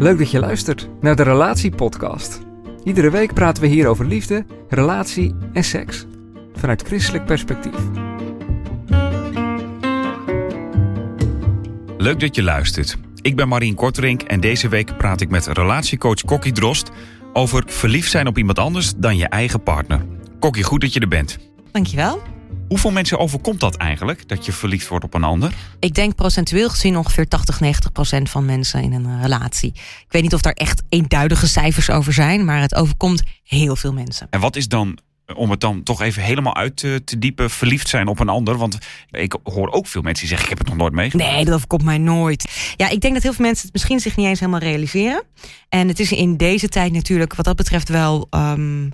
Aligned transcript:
Leuk 0.00 0.18
dat 0.18 0.30
je 0.30 0.38
luistert 0.38 0.88
naar 1.00 1.16
de 1.16 1.22
Relatiepodcast. 1.22 2.40
Iedere 2.84 3.10
week 3.10 3.34
praten 3.34 3.62
we 3.62 3.68
hier 3.68 3.86
over 3.86 4.06
liefde, 4.06 4.44
relatie 4.68 5.34
en 5.52 5.64
seks. 5.64 6.06
Vanuit 6.54 6.82
christelijk 6.82 7.24
perspectief. 7.24 7.74
Leuk 11.96 12.20
dat 12.20 12.34
je 12.34 12.42
luistert. 12.42 12.96
Ik 13.22 13.36
ben 13.36 13.48
Marien 13.48 13.74
Korterink 13.74 14.22
en 14.22 14.40
deze 14.40 14.68
week 14.68 14.96
praat 14.96 15.20
ik 15.20 15.30
met 15.30 15.46
relatiecoach 15.46 16.20
Kokkie 16.24 16.52
Drost 16.52 16.90
over 17.32 17.62
verliefd 17.66 18.10
zijn 18.10 18.26
op 18.26 18.38
iemand 18.38 18.58
anders 18.58 18.92
dan 18.96 19.16
je 19.16 19.28
eigen 19.28 19.62
partner. 19.62 20.00
Kokkie, 20.38 20.64
goed 20.64 20.80
dat 20.80 20.92
je 20.92 21.00
er 21.00 21.08
bent. 21.08 21.38
Dankjewel. 21.72 22.22
Hoeveel 22.70 22.90
mensen 22.90 23.18
overkomt 23.18 23.60
dat 23.60 23.76
eigenlijk, 23.76 24.28
dat 24.28 24.46
je 24.46 24.52
verliefd 24.52 24.88
wordt 24.88 25.04
op 25.04 25.14
een 25.14 25.24
ander? 25.24 25.52
Ik 25.80 25.94
denk 25.94 26.14
procentueel 26.14 26.68
gezien 26.68 26.96
ongeveer 26.96 27.28
80, 27.28 27.60
90 27.60 27.92
procent 27.92 28.30
van 28.30 28.44
mensen 28.44 28.82
in 28.82 28.92
een 28.92 29.06
eh, 29.06 29.22
relatie. 29.22 29.72
Ik 29.74 30.06
weet 30.08 30.22
niet 30.22 30.34
of 30.34 30.40
daar 30.40 30.52
echt 30.52 30.82
eenduidige 30.88 31.46
cijfers 31.46 31.90
over 31.90 32.12
zijn, 32.12 32.44
maar 32.44 32.60
het 32.60 32.74
overkomt 32.74 33.22
heel 33.44 33.76
veel 33.76 33.92
mensen. 33.92 34.26
En 34.30 34.40
wat 34.40 34.56
is 34.56 34.68
dan, 34.68 34.98
om 35.34 35.50
het 35.50 35.60
dan 35.60 35.82
toch 35.82 36.02
even 36.02 36.22
helemaal 36.22 36.56
uit 36.56 36.76
te, 36.76 37.02
te 37.04 37.18
diepen, 37.18 37.50
verliefd 37.50 37.88
zijn 37.88 38.06
op 38.06 38.20
een 38.20 38.28
ander? 38.28 38.56
Want 38.56 38.78
ik 39.10 39.36
hoor 39.42 39.70
ook 39.70 39.86
veel 39.86 40.02
mensen 40.02 40.26
die 40.26 40.36
zeggen, 40.36 40.52
ik 40.52 40.58
heb 40.58 40.66
het 40.66 40.68
nog 40.68 40.76
nooit 40.76 40.94
meegemaakt. 40.94 41.30
Nee, 41.30 41.44
dat 41.44 41.54
overkomt 41.54 41.84
mij 41.84 41.98
nooit. 41.98 42.74
Ja, 42.76 42.88
ik 42.88 43.00
denk 43.00 43.14
dat 43.14 43.22
heel 43.22 43.32
veel 43.32 43.44
mensen 43.44 43.64
het 43.64 43.72
misschien 43.72 44.00
zich 44.00 44.16
niet 44.16 44.26
eens 44.26 44.40
helemaal 44.40 44.60
realiseren. 44.60 45.22
En 45.68 45.88
het 45.88 46.00
is 46.00 46.12
in 46.12 46.36
deze 46.36 46.68
tijd 46.68 46.92
natuurlijk 46.92 47.34
wat 47.34 47.44
dat 47.44 47.56
betreft 47.56 47.88
wel... 47.88 48.26
Um, 48.30 48.92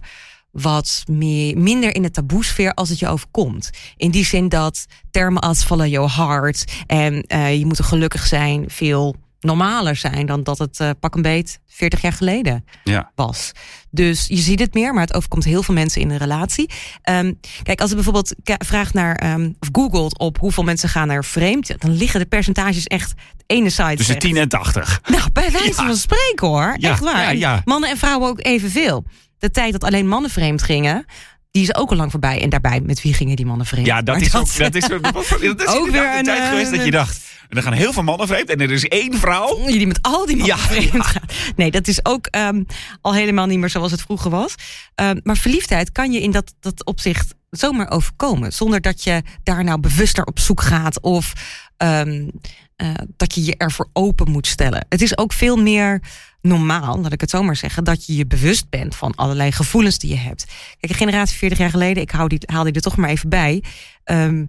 wat 0.61 1.03
meer, 1.11 1.59
minder 1.59 1.95
in 1.95 2.03
de 2.03 2.11
taboesfeer 2.11 2.75
als 2.75 2.89
het 2.89 2.99
je 2.99 3.09
overkomt. 3.09 3.71
In 3.97 4.11
die 4.11 4.25
zin 4.25 4.49
dat 4.49 4.87
termen 5.11 5.43
als 5.43 5.65
follow 5.65 5.87
your 5.87 6.17
heart 6.17 6.65
en 6.87 7.25
uh, 7.29 7.59
je 7.59 7.67
moet 7.67 7.79
er 7.79 7.85
gelukkig 7.85 8.27
zijn 8.27 8.65
veel 8.69 9.17
normaler 9.41 9.97
zijn 9.97 10.27
dan 10.27 10.43
dat 10.43 10.59
het 10.59 10.81
uh, 10.81 10.91
pak 11.01 11.15
een 11.15 11.23
beet 11.23 11.61
40 11.67 12.01
jaar 12.01 12.13
geleden 12.13 12.65
ja. 12.85 13.11
was. 13.15 13.53
Dus 13.91 14.27
je 14.27 14.37
ziet 14.37 14.61
het 14.61 14.75
meer, 14.75 14.93
maar 14.93 15.03
het 15.03 15.15
overkomt 15.15 15.45
heel 15.45 15.63
veel 15.63 15.75
mensen 15.75 16.01
in 16.01 16.11
een 16.11 16.17
relatie. 16.17 16.71
Um, 17.11 17.41
kijk, 17.63 17.81
als 17.81 17.89
je 17.89 17.95
bijvoorbeeld 17.95 18.35
vraagt 18.45 18.95
naar, 18.95 19.33
um, 19.33 19.57
of 19.61 19.69
googelt 19.73 20.19
op 20.19 20.39
hoeveel 20.39 20.63
mensen 20.63 20.89
gaan 20.89 21.07
naar 21.07 21.25
vreemd, 21.25 21.81
dan 21.81 21.91
liggen 21.91 22.21
de 22.21 22.27
percentages 22.27 22.85
echt 22.85 23.13
ene 23.47 23.71
site. 23.71 23.97
Tussen 23.97 24.19
10 24.19 24.37
en 24.37 24.49
80. 24.49 25.01
Nou, 25.07 25.31
bij 25.33 25.51
wijze 25.51 25.69
ja. 25.69 25.87
van 25.87 25.97
spreken 25.97 26.47
hoor. 26.47 26.75
Ja, 26.79 26.91
echt 26.91 27.01
waar. 27.01 27.63
Mannen 27.65 27.91
en 27.91 27.97
vrouwen 27.97 28.29
ook 28.29 28.45
evenveel 28.45 29.05
de 29.39 29.51
tijd 29.51 29.73
dat 29.73 29.85
alleen 29.85 30.09
mannen 30.09 30.31
vreemd 30.31 30.63
gingen, 30.63 31.05
die 31.51 31.63
is 31.63 31.75
ook 31.75 31.91
al 31.91 31.97
lang 31.97 32.11
voorbij. 32.11 32.43
En 32.43 32.51
daarbij, 32.51 32.81
met 32.81 33.03
wie 33.03 33.15
gingen 33.15 33.37
die 33.37 33.47
mannen 33.47 33.67
vreemd? 33.67 33.87
Ja, 33.87 34.03
dat 34.03 34.21
is 34.21 34.35
ook, 34.35 34.57
dat 34.57 34.75
is, 34.75 34.87
dat 34.89 35.63
is 35.63 35.67
ook 35.67 35.91
weer 35.91 36.17
een 36.17 36.25
tijd 36.25 36.43
eh, 36.43 36.49
geweest 36.49 36.71
dat 36.71 36.85
je 36.85 36.91
dacht. 36.91 37.25
Er 37.49 37.63
gaan 37.63 37.73
heel 37.73 37.93
veel 37.93 38.03
mannen 38.03 38.27
vreemd 38.27 38.49
en 38.49 38.61
er 38.61 38.71
is 38.71 38.85
één 38.85 39.19
vrouw. 39.19 39.59
Die 39.67 39.87
met 39.87 40.03
al 40.03 40.27
die 40.27 40.37
mannen 40.37 40.57
ja, 40.57 40.63
vreemd 40.63 41.07
gaat. 41.07 41.33
Nee, 41.57 41.71
dat 41.71 41.89
is 41.89 42.05
ook 42.05 42.29
um, 42.37 42.67
al 43.01 43.15
helemaal 43.15 43.47
niet 43.47 43.59
meer 43.59 43.71
zoals 43.71 43.91
het 43.91 44.03
vroeger 44.03 44.31
was. 44.31 44.55
Um, 44.95 45.21
maar 45.23 45.37
verliefdheid 45.37 45.93
kan 45.93 46.13
je 46.13 46.23
in 46.23 46.31
dat, 46.31 46.55
dat 46.61 46.85
opzicht 46.85 47.35
zomaar 47.51 47.91
overkomen. 47.91 48.53
Zonder 48.53 48.81
dat 48.81 49.05
je 49.05 49.23
daar 49.43 49.65
nou 49.65 49.81
bewuster 49.81 50.25
op 50.25 50.39
zoek 50.39 50.63
gaat. 50.63 51.01
Of 51.01 51.33
um, 51.77 52.31
uh, 52.77 52.91
dat 53.17 53.35
je 53.35 53.45
je 53.45 53.57
ervoor 53.57 53.89
open 53.93 54.31
moet 54.31 54.47
stellen. 54.47 54.87
Het 54.89 55.03
is 55.03 55.19
ook 55.19 55.33
veel 55.33 55.57
meer 55.57 56.03
normaal, 56.47 57.01
laat 57.01 57.13
ik 57.13 57.21
het 57.21 57.31
zo 57.31 57.43
maar 57.43 57.57
zeggen, 57.57 57.85
dat 57.85 58.07
je 58.07 58.17
je 58.17 58.27
bewust 58.27 58.69
bent 58.69 58.97
van 58.97 59.15
allerlei 59.15 59.53
gevoelens 59.53 59.99
die 59.99 60.11
je 60.11 60.17
hebt. 60.17 60.45
Kijk, 60.79 60.93
een 60.93 60.99
generatie 60.99 61.39
40 61.39 61.59
jaar 61.59 61.71
geleden, 61.71 62.03
ik 62.03 62.11
hou 62.11 62.29
die, 62.29 62.39
haal 62.47 62.65
die 62.65 62.73
er 62.73 62.81
toch 62.81 62.97
maar 62.97 63.11
even 63.11 63.29
bij, 63.29 63.63
um, 64.05 64.49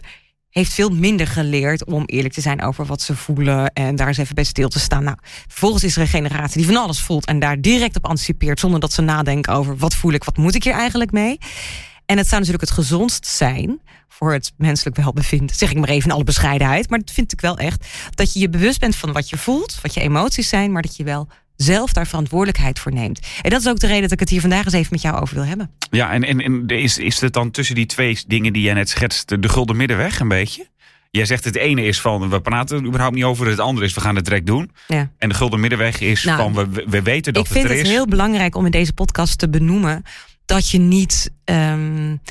heeft 0.50 0.74
veel 0.74 0.90
minder 0.90 1.28
geleerd 1.28 1.86
om 1.86 2.04
eerlijk 2.06 2.34
te 2.34 2.42
zijn 2.42 2.62
over 2.62 2.86
wat 2.86 3.02
ze 3.02 3.16
voelen 3.16 3.74
en 3.74 3.96
daar 3.96 4.08
eens 4.08 4.18
even 4.18 4.36
bij 4.36 4.44
stil 4.44 4.70
te 4.70 4.80
staan. 4.80 5.04
Nou, 5.04 5.18
vervolgens 5.48 5.84
is 5.84 5.96
er 5.96 6.02
een 6.02 6.08
generatie 6.08 6.58
die 6.58 6.66
van 6.66 6.84
alles 6.84 7.00
voelt 7.00 7.26
en 7.26 7.40
daar 7.40 7.62
direct 7.62 7.96
op 7.96 8.06
anticipeert 8.06 8.60
zonder 8.60 8.80
dat 8.80 8.94
ze 8.94 9.02
nadenken 9.02 9.54
over 9.54 9.78
wat 9.78 9.96
voel 9.96 10.12
ik, 10.12 10.24
wat 10.24 10.38
moet 10.38 10.56
ik 10.56 10.64
hier 10.64 10.74
eigenlijk 10.74 11.12
mee. 11.12 11.38
En 12.06 12.18
het 12.18 12.28
zou 12.28 12.42
natuurlijk 12.42 12.70
het 12.70 12.80
gezondst 12.80 13.26
zijn 13.26 13.82
voor 14.08 14.34
het 14.34 14.54
menselijk 14.58 14.96
welbevinden. 14.96 15.56
Zeg 15.56 15.72
ik 15.72 15.78
maar 15.78 15.90
even 15.90 16.10
in 16.10 16.16
alle 16.16 16.24
bescheidenheid. 16.24 16.90
Maar 16.90 17.00
dat 17.00 17.12
vind 17.12 17.34
ik 17.34 17.42
wel 17.42 17.58
echt. 17.58 17.88
Dat 18.10 18.34
je 18.34 18.40
je 18.40 18.50
bewust 18.50 18.80
bent 18.80 18.96
van 18.96 19.12
wat 19.12 19.30
je 19.30 19.38
voelt, 19.38 19.82
wat 19.82 19.94
je 19.94 20.02
emoties 20.02 20.50
zijn, 20.50 20.72
maar 20.72 20.82
dat 20.82 20.96
je 20.96 21.04
wel 21.04 21.28
zelf 21.58 21.94
daar 21.94 22.08
verantwoordelijkheid 22.08 22.80
voor 22.80 22.94
neemt. 22.94 23.20
En 23.42 23.50
dat 23.50 23.62
is 23.62 23.68
ook 23.68 23.80
de 23.80 23.88
reden 23.88 24.02
dat 24.02 24.12
ik 24.12 24.20
het 24.20 24.30
hier 24.30 24.42
vandaag 24.42 24.66
eens 24.66 24.74
even 24.74 24.88
met 24.92 25.02
jou 25.02 25.22
over 25.22 25.36
wil 25.36 25.46
hebben. 25.46 25.72
Ja, 25.92 26.12
en, 26.12 26.24
en, 26.24 26.42
en 26.42 26.68
is, 26.68 26.98
is 26.98 27.22
het 27.22 27.34
dan 27.34 27.52
tussen 27.52 27.76
die 27.76 27.86
twee 27.86 28.20
dingen 28.28 28.54
die 28.54 28.62
jij 28.62 28.74
net 28.74 28.90
schetst, 28.90 29.42
de 29.42 29.50
gulden 29.50 29.76
middenweg 29.76 30.20
een 30.20 30.28
beetje? 30.28 30.68
Jij 31.12 31.26
zegt 31.26 31.44
het 31.44 31.56
ene 31.56 31.86
is 31.86 32.02
van 32.02 32.30
we 32.30 32.42
praten 32.42 32.86
überhaupt 32.86 33.16
niet 33.16 33.24
over, 33.24 33.48
het 33.48 33.60
andere 33.60 33.86
is 33.86 33.94
we 33.94 34.02
gaan 34.02 34.16
het 34.16 34.26
direct 34.26 34.46
doen. 34.46 34.72
Ja. 34.88 35.12
En 35.18 35.30
de 35.30 35.36
gulden 35.36 35.60
middenweg 35.60 36.00
is 36.00 36.24
nou, 36.24 36.38
van 36.38 36.54
we, 36.54 36.84
we 36.88 37.02
weten 37.02 37.34
dat 37.34 37.48
het 37.48 37.58
er 37.58 37.64
is. 37.64 37.64
Ik 37.64 37.70
vind 37.72 37.88
het 37.88 37.96
heel 37.96 38.08
belangrijk 38.08 38.56
om 38.56 38.66
in 38.66 38.72
deze 38.72 38.94
podcast 38.94 39.38
te 39.38 39.50
benoemen 39.50 40.04
dat 40.46 40.70
je 40.70 40.78
niet 40.78 41.32
um, 41.46 42.22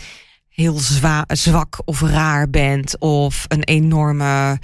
heel 0.49 0.79
zwa 0.79 1.25
zwak 1.27 1.79
of 1.85 2.01
raar 2.01 2.51
bent 2.51 2.99
of 2.99 3.45
een 3.49 3.65
enorme 3.65 4.59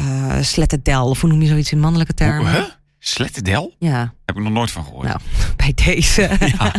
uh, 0.00 0.36
slettendel 0.40 1.08
of 1.08 1.20
hoe 1.20 1.30
noem 1.30 1.42
je 1.42 1.48
zoiets 1.48 1.72
in 1.72 1.80
mannelijke 1.80 2.14
termen? 2.14 2.52
Huh? 2.52 2.64
Slettendel? 3.02 3.74
Ja. 3.78 4.14
Heb 4.24 4.36
ik 4.36 4.42
nog 4.42 4.52
nooit 4.52 4.70
van 4.70 4.84
gehoord. 4.84 5.06
Nou, 5.06 5.20
bij 5.60 5.94
deze. 5.94 6.28
Ja. 6.58 6.72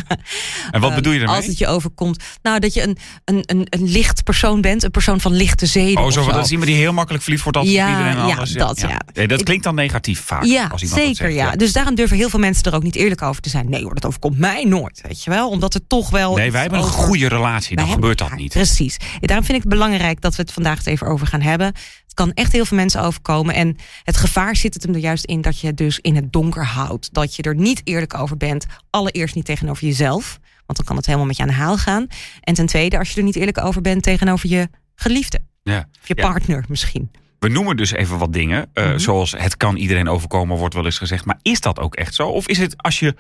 En 0.72 0.81
wat 0.81 0.96
bedoel 0.96 1.14
je 1.14 1.19
daarmee? 1.19 1.38
Als 1.38 1.46
het 1.46 1.58
je 1.58 1.68
overkomt. 1.68 2.24
Nou, 2.42 2.59
dat 2.59 2.74
je 2.74 2.81
een, 2.81 2.97
een, 3.25 3.44
een, 3.46 3.68
een 3.69 3.90
licht 3.90 4.24
persoon 4.24 4.62
bent. 4.62 4.84
Een 4.84 4.92
persoon 4.92 5.22
van 5.22 5.34
lichte 5.34 5.66
zeden. 5.66 6.03
Oh, 6.03 6.12
zo, 6.12 6.24
zo. 6.24 6.31
dat 6.31 6.46
is 6.46 6.52
iemand 6.52 6.69
die 6.69 6.78
heel 6.78 6.94
makkelijk 6.94 7.24
verliefd 7.24 7.44
wordt 7.44 7.58
als 7.58 7.70
ja, 7.70 7.90
iedereen 7.90 8.18
en 8.18 8.28
ja, 8.28 8.36
alles. 8.36 8.52
Dat, 8.52 8.80
ja. 8.80 8.88
ja. 8.88 9.00
Nee, 9.14 9.28
dat 9.28 9.44
klinkt 9.44 9.64
dan 9.64 9.75
negatief 9.75 10.22
vaak. 10.22 10.44
Ja, 10.44 10.68
als 10.68 10.81
iemand 10.81 11.00
zeker. 11.00 11.08
dat 11.08 11.18
zegt, 11.18 11.34
ja. 11.34 11.56
Dus 11.56 11.74
daarom 11.74 11.96
durven 11.96 12.18
heel 12.18 12.30
veel 12.30 12.40
mensen 12.40 12.64
er 12.64 12.75
ook 12.75 12.84
niet 12.84 12.96
eerlijk 12.96 13.22
over 13.22 13.41
te 13.41 13.50
zijn. 13.50 13.70
Nee 13.70 13.84
hoor, 13.84 13.94
dat 13.94 14.06
overkomt 14.06 14.38
mij 14.38 14.64
nooit. 14.64 15.02
Weet 15.08 15.24
je 15.24 15.30
wel? 15.30 15.50
Omdat 15.50 15.74
het 15.74 15.90
toch 15.90 16.09
wel. 16.09 16.36
Nee, 16.36 16.52
wij 16.52 16.62
hebben 16.62 16.80
over... 16.80 16.91
een 16.91 16.97
goede 17.06 17.28
relatie. 17.28 17.75
Dan 17.75 17.86
wij 17.86 17.94
gebeurt 17.94 18.18
dat 18.18 18.36
niet. 18.36 18.53
Precies. 18.53 18.97
Daarom 19.20 19.46
vind 19.46 19.58
ik 19.58 19.64
het 19.64 19.74
belangrijk 19.74 20.22
dat 20.22 20.36
we 20.36 20.41
het 20.41 20.52
vandaag 20.52 20.78
eens 20.78 20.86
even 20.86 21.08
over 21.08 21.28
gaan 21.28 21.41
hebben. 21.41 21.74
Het 22.12 22.20
kan 22.20 22.34
echt 22.34 22.52
heel 22.52 22.66
veel 22.66 22.78
mensen 22.78 23.02
overkomen. 23.02 23.56
En 23.56 23.78
het 24.03 24.18
gevaar 24.18 24.56
zit 24.56 24.74
het 24.74 24.84
hem 24.84 24.94
er 24.94 25.00
juist 25.00 25.25
in 25.25 25.41
dat 25.41 25.59
je 25.59 25.68
het 25.68 25.78
dus 25.78 26.00
in 26.00 26.16
het 26.16 26.34
donker 26.34 26.66
houdt. 26.66 27.14
Dat 27.14 27.36
je 27.36 27.44
er 27.44 27.56
niet 27.56 27.81
eerlijk 27.84 28.14
over 28.14 28.38
bent. 28.38 28.66
Allereerst 28.90 29.36
niet 29.36 29.46
tegenover 29.46 29.86
jezelf. 29.88 30.40
Want 30.66 30.78
dan 30.78 30.86
kan 30.86 30.96
het 30.96 31.06
helemaal 31.06 31.28
met 31.28 31.36
je 31.38 31.42
aan 31.44 31.50
de 31.50 31.56
haal 31.56 31.78
gaan. 31.78 32.08
En 32.42 32.54
ten 32.54 32.66
tweede, 32.66 32.98
als 32.98 33.09
je 33.12 33.18
er 33.18 33.24
niet 33.24 33.36
eerlijk 33.36 33.64
over 33.64 33.82
bent 33.82 34.04
tegenover 34.04 34.50
je 34.50 34.70
geliefde. 34.96 35.40
Ja. 35.64 35.88
Of 36.02 36.08
je 36.08 36.14
Ja. 36.18 36.30
partner 36.30 36.66
misschien. 36.68 37.12
We 37.40 37.48
noemen 37.50 37.78
dus 37.78 37.92
even 37.92 38.18
wat 38.18 38.34
dingen. 38.34 38.70
eh, 38.74 38.86
Mhm. 38.88 38.98
Zoals 38.98 39.32
het 39.32 39.58
kan 39.58 39.76
iedereen 39.76 40.08
overkomen, 40.09 40.58
wordt 40.58 40.74
wel 40.74 40.86
eens 40.86 40.98
gezegd. 40.98 41.26
Maar 41.26 41.40
is 41.42 41.59
dat 41.59 41.80
ook 41.80 41.96
echt 41.96 42.16
zo? 42.16 42.28
Of 42.28 42.48
is 42.48 42.58
het 42.58 42.74
als 42.78 43.00
je 43.00 43.16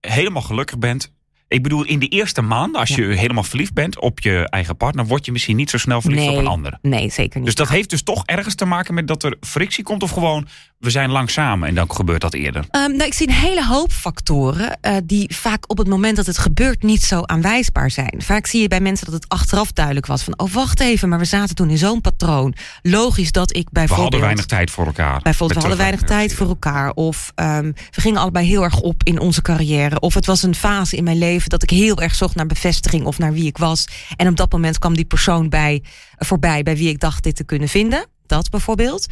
helemaal 0.00 0.42
gelukkig 0.42 0.78
bent. 0.78 1.12
Ik 1.48 1.62
bedoel, 1.62 1.84
in 1.84 1.98
de 1.98 2.08
eerste 2.08 2.42
maanden, 2.42 2.80
als 2.80 2.88
Ja. 2.88 2.96
je 2.96 3.14
helemaal 3.16 3.42
verliefd 3.42 3.74
bent 3.74 4.00
op 4.00 4.20
je 4.20 4.48
eigen 4.48 4.76
partner, 4.76 5.06
word 5.06 5.24
je 5.24 5.32
misschien 5.32 5.56
niet 5.56 5.70
zo 5.70 5.78
snel 5.78 6.00
verliefd 6.00 6.22
nee, 6.22 6.32
op 6.32 6.38
een 6.38 6.46
ander. 6.46 6.78
Nee, 6.82 7.10
zeker 7.10 7.36
niet. 7.36 7.46
Dus 7.46 7.54
dat 7.54 7.68
heeft 7.68 7.90
dus 7.90 8.02
toch 8.02 8.22
ergens 8.26 8.54
te 8.54 8.64
maken 8.64 8.94
met 8.94 9.06
dat 9.08 9.22
er 9.22 9.36
frictie 9.40 9.84
komt, 9.84 10.02
of 10.02 10.10
gewoon 10.10 10.46
we 10.78 10.90
zijn 10.90 11.10
lang 11.10 11.30
samen 11.30 11.68
en 11.68 11.74
dan 11.74 11.92
gebeurt 11.92 12.20
dat 12.20 12.34
eerder. 12.34 12.60
Um, 12.60 12.96
nou, 12.96 13.04
ik 13.04 13.14
zie 13.14 13.28
een 13.28 13.34
hele 13.34 13.66
hoop 13.66 13.92
factoren 13.92 14.78
uh, 14.82 14.96
die 15.04 15.34
vaak 15.34 15.64
op 15.70 15.78
het 15.78 15.88
moment 15.88 16.16
dat 16.16 16.26
het 16.26 16.38
gebeurt 16.38 16.82
niet 16.82 17.02
zo 17.02 17.22
aanwijsbaar 17.22 17.90
zijn. 17.90 18.14
Vaak 18.18 18.46
zie 18.46 18.60
je 18.60 18.68
bij 18.68 18.80
mensen 18.80 19.06
dat 19.06 19.14
het 19.14 19.28
achteraf 19.28 19.72
duidelijk 19.72 20.06
was 20.06 20.22
van, 20.22 20.38
oh 20.38 20.52
wacht 20.52 20.80
even, 20.80 21.08
maar 21.08 21.18
we 21.18 21.24
zaten 21.24 21.54
toen 21.54 21.70
in 21.70 21.78
zo'n 21.78 22.00
patroon. 22.00 22.54
Logisch 22.82 23.32
dat 23.32 23.56
ik 23.56 23.64
We 23.64 23.70
bijvoorbeeld. 23.72 24.00
hadden 24.02 24.20
weinig 24.20 24.46
tijd 24.46 24.70
voor 24.70 24.86
elkaar. 24.86 25.20
Bijvoorbeeld, 25.22 25.62
we 25.62 25.68
hadden 25.68 25.86
weinig 25.86 26.08
tijd 26.08 26.34
voor 26.34 26.48
elkaar. 26.48 26.90
Of 26.92 27.32
um, 27.34 27.72
we 27.90 28.00
gingen 28.00 28.20
allebei 28.20 28.46
heel 28.46 28.62
erg 28.62 28.80
op 28.80 29.02
in 29.02 29.20
onze 29.20 29.42
carrière. 29.42 30.00
Of 30.00 30.14
het 30.14 30.26
was 30.26 30.42
een 30.42 30.54
fase 30.54 30.96
in 30.96 31.04
mijn 31.04 31.18
leven 31.18 31.48
dat 31.48 31.62
ik 31.62 31.70
heel 31.70 32.00
erg 32.00 32.14
zocht 32.14 32.34
naar 32.34 32.46
bevestiging 32.46 33.04
of 33.04 33.18
naar 33.18 33.32
wie 33.32 33.46
ik 33.46 33.58
was. 33.58 33.88
En 34.16 34.28
op 34.28 34.36
dat 34.36 34.52
moment 34.52 34.78
kwam 34.78 34.94
die 34.94 35.04
persoon 35.04 35.48
bij, 35.48 35.82
voorbij 36.16 36.62
bij 36.62 36.76
wie 36.76 36.88
ik 36.88 37.00
dacht 37.00 37.22
dit 37.22 37.36
te 37.36 37.44
kunnen 37.44 37.68
vinden. 37.68 38.06
Dat 38.26 38.50
bijvoorbeeld. 38.50 39.06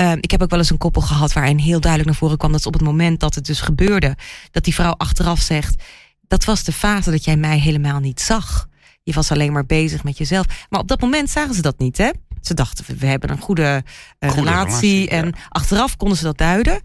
Um, 0.00 0.18
ik 0.20 0.30
heb 0.30 0.42
ook 0.42 0.50
wel 0.50 0.58
eens 0.58 0.70
een 0.70 0.78
koppel 0.78 1.02
gehad 1.02 1.32
waarin 1.32 1.58
heel 1.58 1.80
duidelijk 1.80 2.10
naar 2.10 2.20
voren 2.20 2.38
kwam 2.38 2.52
dat 2.52 2.66
op 2.66 2.72
het 2.72 2.82
moment 2.82 3.20
dat 3.20 3.34
het 3.34 3.46
dus 3.46 3.60
gebeurde, 3.60 4.16
dat 4.50 4.64
die 4.64 4.74
vrouw 4.74 4.92
achteraf 4.92 5.40
zegt: 5.40 5.82
Dat 6.20 6.44
was 6.44 6.64
de 6.64 6.72
fase 6.72 7.10
dat 7.10 7.24
jij 7.24 7.36
mij 7.36 7.58
helemaal 7.58 8.00
niet 8.00 8.20
zag. 8.20 8.68
Je 9.02 9.12
was 9.12 9.30
alleen 9.30 9.52
maar 9.52 9.66
bezig 9.66 10.04
met 10.04 10.18
jezelf. 10.18 10.46
Maar 10.68 10.80
op 10.80 10.88
dat 10.88 11.00
moment 11.00 11.30
zagen 11.30 11.54
ze 11.54 11.62
dat 11.62 11.78
niet, 11.78 11.96
hè? 11.96 12.10
Ze 12.40 12.54
dachten, 12.54 12.98
we 12.98 13.06
hebben 13.06 13.30
een 13.30 13.38
goede, 13.40 13.82
uh, 14.20 14.30
Goede 14.30 14.48
relatie. 14.48 14.70
relatie, 14.74 15.08
en 15.08 15.26
ja. 15.26 15.32
achteraf 15.48 15.96
konden 15.96 16.18
ze 16.18 16.24
dat 16.24 16.38
duiden. 16.38 16.80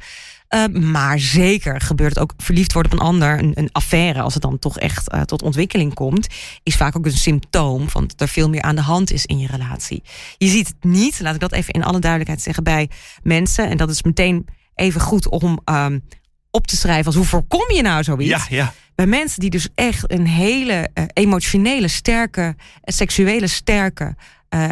Uh, 0.56 0.81
maar 0.81 1.19
zeker 1.19 1.81
gebeurt 1.81 2.09
het 2.09 2.19
ook 2.19 2.33
verliefd 2.38 2.74
worden 2.74 2.92
op 2.92 3.00
een 3.00 3.06
ander. 3.06 3.39
Een, 3.39 3.51
een 3.56 3.69
affaire, 3.71 4.21
als 4.21 4.33
het 4.33 4.44
dan 4.44 4.59
toch 4.59 4.80
echt 4.80 5.13
uh, 5.13 5.21
tot 5.21 5.42
ontwikkeling 5.42 5.94
komt, 5.94 6.27
is 6.63 6.75
vaak 6.75 6.98
ook 6.98 7.06
een 7.06 7.12
symptoom 7.12 7.89
van 7.89 8.07
dat 8.07 8.21
er 8.21 8.27
veel 8.27 8.50
meer 8.50 8.62
aan 8.62 8.75
de 8.75 8.81
hand 8.81 9.12
is 9.12 9.25
in 9.25 9.39
je 9.39 9.48
relatie. 9.48 10.03
Je 10.38 10.48
ziet 10.48 10.68
het 10.68 10.83
niet, 10.83 11.19
laat 11.19 11.33
ik 11.33 11.39
dat 11.39 11.51
even 11.51 11.74
in 11.74 11.83
alle 11.83 12.00
duidelijkheid 12.00 12.42
zeggen, 12.42 12.63
bij 12.63 12.89
mensen. 13.24 13.69
En 13.69 13.77
dat 13.77 13.89
is 13.89 14.03
meteen 14.03 14.48
even 14.75 15.01
goed 15.01 15.30
om 15.30 15.59
um, 15.65 16.03
op 16.50 16.68
te 16.68 16.75
schrijven 16.75 17.06
als 17.06 17.15
hoe 17.15 17.25
voorkom 17.25 17.71
je 17.71 17.81
nou 17.81 18.03
zoiets? 18.03 18.30
Ja, 18.30 18.45
ja. 18.50 18.74
Bij 18.95 19.07
mensen 19.07 19.39
die 19.39 19.50
dus 19.50 19.68
echt 19.75 20.12
een 20.12 20.27
hele 20.27 20.89
uh, 20.94 21.03
emotionele, 21.13 21.88
sterke, 21.88 22.56
seksuele 22.83 23.48
sterke 23.48 24.15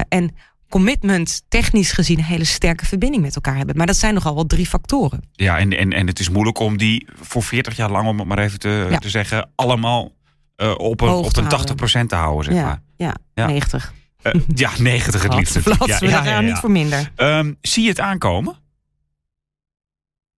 en 0.09 0.35
commitment, 0.69 1.43
technisch 1.47 1.91
gezien, 1.91 2.17
een 2.17 2.23
hele 2.23 2.43
sterke 2.43 2.85
verbinding 2.85 3.23
met 3.23 3.35
elkaar 3.35 3.55
hebben. 3.55 3.77
Maar 3.77 3.85
dat 3.85 3.95
zijn 3.95 4.13
nogal 4.13 4.35
wel 4.35 4.45
drie 4.45 4.65
factoren. 4.65 5.21
Ja, 5.31 5.57
en, 5.57 5.77
en, 5.77 5.93
en 5.93 6.07
het 6.07 6.19
is 6.19 6.29
moeilijk 6.29 6.59
om 6.59 6.77
die 6.77 7.07
voor 7.21 7.43
40 7.43 7.75
jaar 7.75 7.91
lang, 7.91 8.07
om 8.07 8.19
het 8.19 8.27
maar 8.27 8.39
even 8.39 8.59
te, 8.59 8.87
ja. 8.89 8.97
te 8.97 9.09
zeggen, 9.09 9.49
allemaal 9.55 10.11
uh, 10.57 10.71
op 10.77 11.01
een, 11.01 11.09
op 11.09 11.37
een 11.37 12.03
80% 12.03 12.05
te 12.05 12.15
houden, 12.15 12.43
zeg 12.43 12.53
ja, 12.53 12.63
maar. 12.63 12.81
Ja, 12.97 13.15
ja. 13.33 13.45
90. 13.45 13.93
Uh, 14.23 14.33
ja, 14.55 14.71
90 14.79 15.23
het 15.23 15.33
liefst. 15.33 15.59
Ja, 15.65 15.97
ja, 15.99 16.07
ja, 16.09 16.23
ja, 16.23 16.41
niet 16.41 16.57
voor 16.57 16.71
minder. 16.71 17.11
Um, 17.15 17.57
zie 17.61 17.83
je 17.83 17.89
het 17.89 17.99
aankomen? 17.99 18.55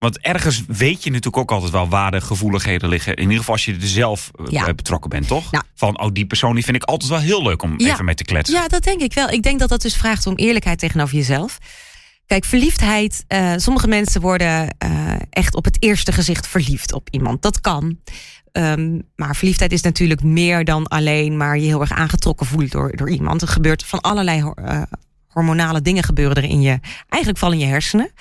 Want 0.01 0.19
ergens 0.19 0.63
weet 0.67 1.03
je 1.03 1.09
natuurlijk 1.09 1.37
ook 1.37 1.51
altijd 1.51 1.71
wel 1.71 1.89
waar 1.89 2.11
de 2.11 2.21
gevoeligheden 2.21 2.89
liggen. 2.89 3.15
In 3.15 3.21
ieder 3.21 3.37
geval 3.37 3.53
als 3.53 3.65
je 3.65 3.73
er 3.73 3.87
zelf 3.87 4.31
ja. 4.49 4.73
betrokken 4.73 5.09
bent, 5.09 5.27
toch? 5.27 5.51
Nou, 5.51 5.63
Van, 5.75 6.01
oh, 6.01 6.09
die 6.13 6.25
persoon 6.25 6.55
die 6.55 6.63
vind 6.63 6.75
ik 6.75 6.83
altijd 6.83 7.09
wel 7.09 7.19
heel 7.19 7.43
leuk 7.43 7.61
om 7.61 7.73
ja, 7.77 7.91
even 7.91 8.05
mee 8.05 8.15
te 8.15 8.23
kletsen. 8.23 8.55
Ja, 8.55 8.67
dat 8.67 8.83
denk 8.83 9.01
ik 9.01 9.13
wel. 9.13 9.29
Ik 9.29 9.43
denk 9.43 9.59
dat 9.59 9.69
dat 9.69 9.81
dus 9.81 9.95
vraagt 9.95 10.27
om 10.27 10.35
eerlijkheid 10.35 10.79
tegenover 10.79 11.15
jezelf. 11.15 11.57
Kijk, 12.25 12.45
verliefdheid. 12.45 13.23
Uh, 13.27 13.53
sommige 13.55 13.87
mensen 13.87 14.21
worden 14.21 14.75
uh, 14.83 15.11
echt 15.29 15.55
op 15.55 15.65
het 15.65 15.77
eerste 15.79 16.11
gezicht 16.11 16.47
verliefd 16.47 16.93
op 16.93 17.07
iemand. 17.11 17.41
Dat 17.41 17.61
kan. 17.61 17.99
Um, 18.51 19.01
maar 19.15 19.35
verliefdheid 19.35 19.71
is 19.71 19.81
natuurlijk 19.81 20.23
meer 20.23 20.65
dan 20.65 20.87
alleen 20.87 21.37
maar 21.37 21.57
je 21.57 21.65
heel 21.65 21.81
erg 21.81 21.91
aangetrokken 21.91 22.45
voelen 22.45 22.69
door, 22.69 22.95
door 22.95 23.09
iemand. 23.09 23.41
Er 23.41 23.47
gebeurt 23.47 23.85
van 23.85 24.01
allerlei 24.01 24.39
uh, 24.41 24.81
hormonale 25.27 25.81
dingen 25.81 26.03
gebeuren 26.03 26.35
er 26.35 26.49
in 26.49 26.61
je. 26.61 26.79
Eigenlijk 27.09 27.37
vooral 27.37 27.59
in 27.59 27.65
je 27.65 27.71
hersenen. 27.71 28.11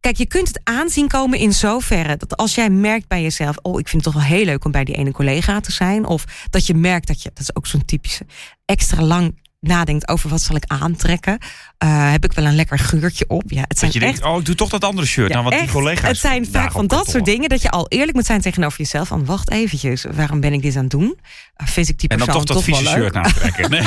Kijk, 0.00 0.16
je 0.16 0.26
kunt 0.26 0.48
het 0.48 0.60
aanzien 0.64 1.08
komen 1.08 1.38
in 1.38 1.52
zoverre 1.52 2.16
dat 2.16 2.36
als 2.36 2.54
jij 2.54 2.70
merkt 2.70 3.08
bij 3.08 3.22
jezelf: 3.22 3.56
Oh, 3.62 3.78
ik 3.80 3.88
vind 3.88 4.04
het 4.04 4.14
toch 4.14 4.22
wel 4.22 4.32
heel 4.32 4.44
leuk 4.44 4.64
om 4.64 4.70
bij 4.70 4.84
die 4.84 4.94
ene 4.94 5.12
collega 5.12 5.60
te 5.60 5.72
zijn. 5.72 6.06
Of 6.06 6.24
dat 6.50 6.66
je 6.66 6.74
merkt 6.74 7.06
dat 7.06 7.22
je, 7.22 7.30
dat 7.34 7.42
is 7.42 7.56
ook 7.56 7.66
zo'n 7.66 7.84
typische, 7.84 8.26
extra 8.64 9.02
lang 9.02 9.34
nadenkt 9.60 10.08
over 10.08 10.30
wat 10.30 10.40
zal 10.40 10.56
ik 10.56 10.64
aantrekken. 10.66 11.38
Uh, 11.84 12.10
heb 12.10 12.24
ik 12.24 12.32
wel 12.32 12.44
een 12.44 12.54
lekker 12.54 12.78
geurtje 12.78 13.24
op? 13.28 13.42
Ja, 13.46 13.64
het 13.68 13.78
zijn 13.78 13.90
dat 13.90 14.00
je 14.00 14.06
echt, 14.06 14.20
denkt, 14.20 14.34
oh, 14.34 14.40
ik 14.40 14.46
doe 14.46 14.54
toch 14.54 14.68
dat 14.68 14.84
andere 14.84 15.06
shirt 15.06 15.28
ja, 15.28 15.34
dan 15.34 15.44
wat 15.44 15.52
echt, 15.52 15.62
die 15.62 15.72
collega's. 15.72 16.08
Het 16.08 16.18
zijn 16.18 16.46
vaak 16.46 16.72
van 16.72 16.86
dat 16.86 17.10
soort 17.10 17.24
dingen 17.24 17.48
dat 17.48 17.62
je 17.62 17.70
al 17.70 17.88
eerlijk 17.88 18.12
moet 18.12 18.26
zijn 18.26 18.40
tegenover 18.40 18.78
jezelf. 18.78 19.08
Van 19.08 19.24
wacht 19.24 19.50
eventjes, 19.50 20.04
waarom 20.14 20.40
ben 20.40 20.52
ik 20.52 20.62
dit 20.62 20.76
aan 20.76 20.82
het 20.82 20.90
doen? 20.90 21.18
Uh, 21.56 21.66
vind 21.66 21.88
ik 21.88 21.98
die 21.98 22.08
en 22.08 22.16
persoon 22.16 22.34
dan 22.34 22.44
toch 22.44 22.56
dat 22.56 22.64
toch 22.64 22.76
vieze 22.76 22.94
shirt 22.94 23.14
aantrekken. 23.14 23.70
Nee. 23.70 23.82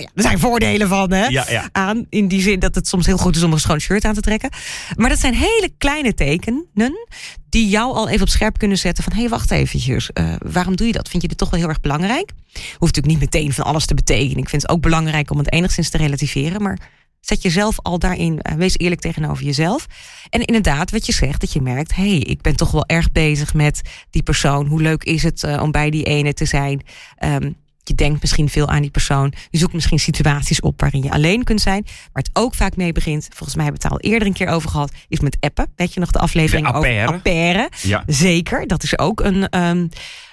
Ja, 0.00 0.08
er 0.14 0.22
zijn 0.22 0.38
voordelen 0.38 0.88
van, 0.88 1.12
hè? 1.12 1.26
Ja, 1.26 1.44
ja. 1.48 1.68
Aan, 1.72 2.06
in 2.08 2.28
die 2.28 2.40
zin 2.40 2.58
dat 2.58 2.74
het 2.74 2.88
soms 2.88 3.06
heel 3.06 3.16
goed 3.16 3.36
is 3.36 3.42
om 3.42 3.52
een 3.52 3.60
schoon 3.60 3.80
shirt 3.80 4.04
aan 4.04 4.14
te 4.14 4.20
trekken. 4.20 4.50
Maar 4.96 5.08
dat 5.08 5.18
zijn 5.18 5.34
hele 5.34 5.70
kleine 5.78 6.14
tekenen 6.14 7.06
die 7.48 7.68
jou 7.68 7.94
al 7.94 8.08
even 8.08 8.22
op 8.22 8.28
scherp 8.28 8.58
kunnen 8.58 8.78
zetten 8.78 9.04
van... 9.04 9.12
hé, 9.12 9.18
hey, 9.20 9.28
wacht 9.28 9.50
eventjes, 9.50 10.10
uh, 10.14 10.34
waarom 10.52 10.76
doe 10.76 10.86
je 10.86 10.92
dat? 10.92 11.08
Vind 11.08 11.22
je 11.22 11.28
dit 11.28 11.38
toch 11.38 11.50
wel 11.50 11.60
heel 11.60 11.68
erg 11.68 11.80
belangrijk? 11.80 12.30
Hoeft 12.52 12.80
natuurlijk 12.80 13.06
niet 13.06 13.18
meteen 13.18 13.52
van 13.52 13.64
alles 13.64 13.86
te 13.86 13.94
betekenen. 13.94 14.42
Ik 14.42 14.48
vind 14.48 14.62
het 14.62 14.70
ook 14.70 14.80
belangrijk 14.80 15.30
om 15.30 15.38
het 15.38 15.52
enigszins 15.52 15.90
te 15.90 15.96
relativeren, 15.96 16.62
maar... 16.62 16.78
Zet 17.20 17.42
jezelf 17.42 17.78
al 17.82 17.98
daarin, 17.98 18.32
uh, 18.32 18.56
wees 18.56 18.76
eerlijk 18.76 19.00
tegenover 19.00 19.44
jezelf. 19.44 19.86
En 20.30 20.44
inderdaad, 20.44 20.90
wat 20.90 21.06
je 21.06 21.12
zegt, 21.12 21.40
dat 21.40 21.52
je 21.52 21.60
merkt: 21.60 21.94
hé, 21.94 22.08
hey, 22.08 22.18
ik 22.18 22.40
ben 22.40 22.56
toch 22.56 22.70
wel 22.70 22.86
erg 22.86 23.12
bezig 23.12 23.54
met 23.54 23.80
die 24.10 24.22
persoon. 24.22 24.66
Hoe 24.66 24.82
leuk 24.82 25.04
is 25.04 25.22
het 25.22 25.42
uh, 25.42 25.62
om 25.62 25.70
bij 25.70 25.90
die 25.90 26.04
ene 26.04 26.34
te 26.34 26.44
zijn? 26.44 26.82
Um, 27.24 27.56
je 27.90 27.96
denkt 27.96 28.20
misschien 28.20 28.48
veel 28.48 28.68
aan 28.68 28.80
die 28.80 28.90
persoon. 28.90 29.32
Je 29.50 29.58
zoekt 29.58 29.72
misschien 29.72 29.98
situaties 29.98 30.60
op 30.60 30.80
waarin 30.80 31.02
je 31.02 31.10
alleen 31.10 31.44
kunt 31.44 31.60
zijn. 31.60 31.82
Waar 31.84 32.22
het 32.22 32.30
ook 32.32 32.54
vaak 32.54 32.76
mee 32.76 32.92
begint, 32.92 33.28
volgens 33.28 33.54
mij 33.54 33.64
hebben 33.64 33.82
we 33.82 33.88
het 33.88 33.96
al 33.96 34.10
eerder 34.10 34.28
een 34.28 34.34
keer 34.34 34.48
over 34.48 34.70
gehad, 34.70 34.92
is 35.08 35.20
met 35.20 35.36
appen. 35.40 35.72
Weet 35.76 35.94
je 35.94 36.00
nog 36.00 36.10
de 36.10 36.18
aflevering 36.18 36.66
de 36.66 36.72
over 36.72 37.06
appaire? 37.06 37.70
Ja. 37.82 38.02
Zeker, 38.06 38.66
dat 38.66 38.82
is 38.82 38.98
ook 38.98 39.20
een, 39.20 39.58
um, 39.60 39.88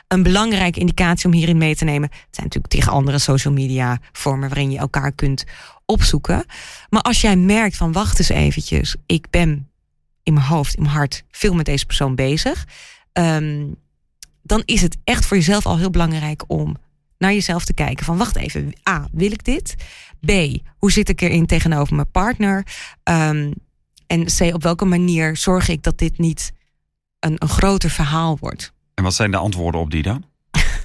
een 0.08 0.24
belangrijke 0.24 0.80
indicatie 0.80 1.26
om 1.26 1.34
hierin 1.34 1.58
mee 1.58 1.76
te 1.76 1.84
nemen. 1.84 2.10
Het 2.10 2.20
zijn 2.32 2.46
natuurlijk 2.46 2.74
tegen 2.74 2.92
andere 2.92 3.20
social 3.20 3.54
media 3.54 4.00
vormen 4.12 4.50
waarin 4.50 4.72
je 4.72 4.78
elkaar 4.78 5.12
kunt 5.12 5.44
opzoeken. 5.86 6.46
Maar 6.90 7.02
als 7.02 7.22
jij 7.22 7.36
merkt 7.36 7.78
van 7.78 7.92
wacht 7.92 8.20
eens 8.20 8.30
eventjes, 8.30 8.96
ik 9.06 9.30
ben 9.30 9.70
in 10.24 10.34
mijn 10.34 10.46
hoofd, 10.46 10.76
in 10.76 10.84
mijn 10.84 10.96
hart 10.96 11.24
veel 11.32 11.54
met 11.54 11.66
deze 11.66 11.86
persoon 11.86 12.16
bezig. 12.16 12.66
Um, 13.14 13.76
dan 14.44 14.62
is 14.66 14.82
het 14.82 14.98
echt 15.04 15.26
voor 15.26 15.38
jezelf 15.38 15.66
al 15.66 15.78
heel 15.78 15.90
belangrijk 15.90 16.44
om 16.48 16.78
naar 17.18 17.34
jezelf 17.34 17.66
te 17.66 17.74
kijken. 17.74 18.06
Van 18.06 18.18
wacht 18.18 18.36
even, 18.36 18.74
A, 18.90 19.08
wil 19.12 19.32
ik 19.32 19.44
dit? 19.44 19.76
B, 20.26 20.32
hoe 20.78 20.92
zit 20.92 21.10
ik 21.10 21.22
erin 21.22 21.46
tegenover 21.46 21.96
mijn 21.96 22.12
partner? 22.12 22.66
Um, 23.04 23.54
en 24.08 24.26
C, 24.26 24.54
op 24.54 24.64
welke 24.64 24.86
manier 24.86 25.38
zorg 25.38 25.70
ik 25.70 25.84
dat 25.84 25.98
dit 25.98 26.18
niet 26.18 26.52
een, 27.20 27.36
een 27.38 27.50
groter 27.50 27.90
verhaal 27.90 28.38
wordt? 28.40 28.74
En 28.94 29.04
wat 29.04 29.14
zijn 29.14 29.32
de 29.32 29.38
antwoorden 29.38 29.82
op 29.82 29.92
die 29.92 30.04
dan? 30.04 30.24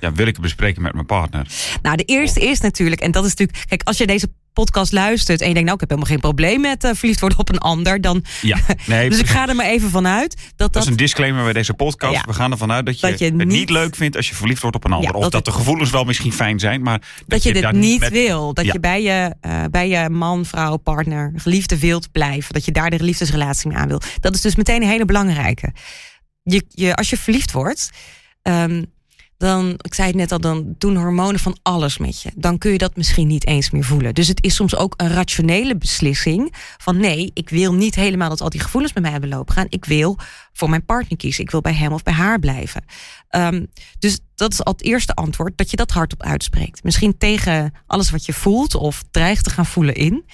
Ja, 0.02 0.12
wil 0.12 0.26
ik 0.26 0.32
het 0.32 0.42
bespreken 0.42 0.82
met 0.82 0.92
mijn 0.94 1.06
partner? 1.06 1.46
Nou, 1.82 1.96
de 1.96 2.04
eerste 2.04 2.40
is 2.40 2.60
natuurlijk, 2.60 3.00
en 3.00 3.10
dat 3.10 3.24
is 3.24 3.30
natuurlijk, 3.30 3.64
kijk, 3.68 3.82
als 3.82 3.98
je 3.98 4.06
deze 4.06 4.32
podcast 4.52 4.92
luistert 4.92 5.40
en 5.40 5.48
je 5.48 5.54
denkt, 5.54 5.68
nou, 5.68 5.74
ik 5.82 5.88
heb 5.88 5.88
helemaal 5.98 6.10
geen 6.10 6.20
probleem 6.20 6.60
met 6.60 6.84
uh, 6.84 6.90
verliefd 6.94 7.20
worden 7.20 7.38
op 7.38 7.48
een 7.48 7.58
ander, 7.58 8.00
dan. 8.00 8.24
Ja, 8.42 8.58
nee, 8.86 9.10
dus 9.10 9.18
ik 9.18 9.26
ga 9.26 9.48
er 9.48 9.54
maar 9.56 9.66
even 9.66 9.90
vanuit 9.90 10.34
dat 10.36 10.42
dat. 10.56 10.72
Dat 10.72 10.82
is 10.82 10.88
een 10.88 10.96
disclaimer 10.96 11.42
bij 11.44 11.52
deze 11.52 11.74
podcast. 11.74 12.14
Ja. 12.14 12.22
We 12.26 12.32
gaan 12.32 12.50
ervan 12.50 12.72
uit 12.72 12.86
dat 12.86 13.00
je, 13.00 13.06
Dat 13.08 13.18
je 13.18 13.24
het 13.24 13.34
niet- 13.34 13.46
niet 13.46 13.70
leuk 13.70 13.96
vindt 13.96 14.16
als 14.16 14.28
je 14.28 14.34
verliefd 14.34 14.60
wordt 14.62 14.76
op 14.76 14.84
een 14.84 14.92
ander. 14.92 15.10
Ja, 15.12 15.18
of 15.18 15.28
dat 15.28 15.44
de 15.44 15.52
gevoelens 15.52 15.90
wel 15.90 16.04
misschien 16.04 16.32
fijn 16.32 16.58
zijn, 16.58 16.82
maar 16.82 16.98
dat, 16.98 17.08
dat 17.26 17.42
je 17.42 17.52
dit 17.52 17.72
niet 17.72 18.00
met- 18.00 18.12
wil. 18.12 18.54
Dat 18.54 18.64
Ja. 18.64 18.72
je 18.72 18.80
bij 18.80 19.02
je, 19.02 19.34
uh, 19.46 19.64
bij 19.70 19.88
je 19.88 20.08
man, 20.10 20.44
vrouw, 20.44 20.76
partner, 20.76 21.32
geliefde 21.36 21.78
wilt 21.78 22.12
blijven. 22.12 22.52
Dat 22.52 22.64
je 22.64 22.72
daar 22.72 22.90
de 22.90 23.02
liefdesrelatie 23.02 23.68
mee 23.68 23.76
aan 23.78 23.88
wil. 23.88 24.00
Dat 24.20 24.34
is 24.34 24.40
dus 24.40 24.56
meteen 24.56 24.82
een 24.82 24.88
hele 24.88 25.04
belangrijke. 25.04 25.72
Je, 26.42 26.64
je, 26.68 26.94
als 26.94 27.10
je 27.10 27.16
verliefd 27.16 27.52
wordt, 27.52 27.90
um, 28.42 28.84
dan, 29.42 29.74
ik 29.76 29.94
zei 29.94 30.08
het 30.08 30.16
net 30.16 30.32
al, 30.32 30.40
dan 30.40 30.74
doen 30.78 30.96
hormonen 30.96 31.40
van 31.40 31.56
alles 31.62 31.98
met 31.98 32.22
je. 32.22 32.30
Dan 32.34 32.58
kun 32.58 32.72
je 32.72 32.78
dat 32.78 32.96
misschien 32.96 33.26
niet 33.26 33.46
eens 33.46 33.70
meer 33.70 33.84
voelen. 33.84 34.14
Dus 34.14 34.28
het 34.28 34.44
is 34.44 34.54
soms 34.54 34.76
ook 34.76 34.94
een 34.96 35.08
rationele 35.08 35.76
beslissing 35.76 36.54
van 36.78 36.96
nee, 36.96 37.30
ik 37.34 37.48
wil 37.48 37.74
niet 37.74 37.94
helemaal 37.94 38.28
dat 38.28 38.40
al 38.40 38.48
die 38.48 38.60
gevoelens 38.60 38.92
bij 38.92 39.02
mij 39.02 39.10
hebben 39.10 39.28
lopen 39.28 39.54
gaan. 39.54 39.66
Ik 39.68 39.84
wil 39.84 40.18
voor 40.52 40.70
mijn 40.70 40.84
partner 40.84 41.18
kiezen. 41.18 41.44
Ik 41.44 41.50
wil 41.50 41.60
bij 41.60 41.74
hem 41.74 41.92
of 41.92 42.02
bij 42.02 42.12
haar 42.12 42.38
blijven. 42.38 42.84
Um, 43.30 43.66
dus 43.98 44.18
dat 44.34 44.52
is 44.52 44.64
al 44.64 44.72
het 44.72 44.82
eerste 44.82 45.14
antwoord, 45.14 45.58
dat 45.58 45.70
je 45.70 45.76
dat 45.76 45.90
hardop 45.90 46.22
uitspreekt. 46.22 46.84
Misschien 46.84 47.18
tegen 47.18 47.72
alles 47.86 48.10
wat 48.10 48.26
je 48.26 48.32
voelt 48.32 48.74
of 48.74 49.02
dreigt 49.10 49.44
te 49.44 49.50
gaan 49.50 49.66
voelen 49.66 49.94
in. 49.94 50.24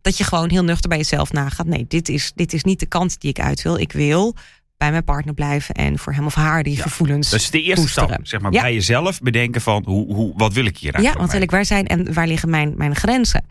Dat 0.00 0.18
je 0.18 0.24
gewoon 0.24 0.50
heel 0.50 0.64
nuchter 0.64 0.88
bij 0.88 0.98
jezelf 0.98 1.32
nagaat. 1.32 1.66
Nee, 1.66 1.84
dit 1.88 2.08
is, 2.08 2.32
dit 2.34 2.52
is 2.52 2.64
niet 2.64 2.80
de 2.80 2.86
kant 2.86 3.20
die 3.20 3.30
ik 3.30 3.40
uit 3.40 3.62
wil. 3.62 3.78
Ik 3.78 3.92
wil 3.92 4.36
bij 4.82 4.90
mijn 4.90 5.04
partner 5.04 5.34
blijven 5.34 5.74
en 5.74 5.98
voor 5.98 6.12
hem 6.12 6.26
of 6.26 6.34
haar 6.34 6.62
die 6.62 6.76
Ja, 6.76 6.82
gevoelens. 6.82 7.30
Dat 7.30 7.40
is 7.40 7.50
de 7.50 7.62
eerste 7.62 7.88
stap, 7.88 8.18
zeg 8.22 8.40
maar, 8.40 8.52
Ja. 8.52 8.60
bij 8.60 8.74
jezelf 8.74 9.20
bedenken 9.20 9.60
van 9.60 9.82
hoe, 9.86 10.14
hoe, 10.14 10.32
wat 10.36 10.52
wil 10.52 10.64
ik 10.64 10.76
hier 10.78 10.86
Ja, 10.90 10.92
eigenlijk? 10.92 11.18
want 11.18 11.32
wil 11.32 11.42
ik 11.42 11.50
waar 11.50 11.64
zijn 11.64 11.86
en 11.86 12.12
waar 12.14 12.26
liggen 12.26 12.50
mijn, 12.50 12.74
mijn 12.76 12.94
grenzen? 12.96 13.44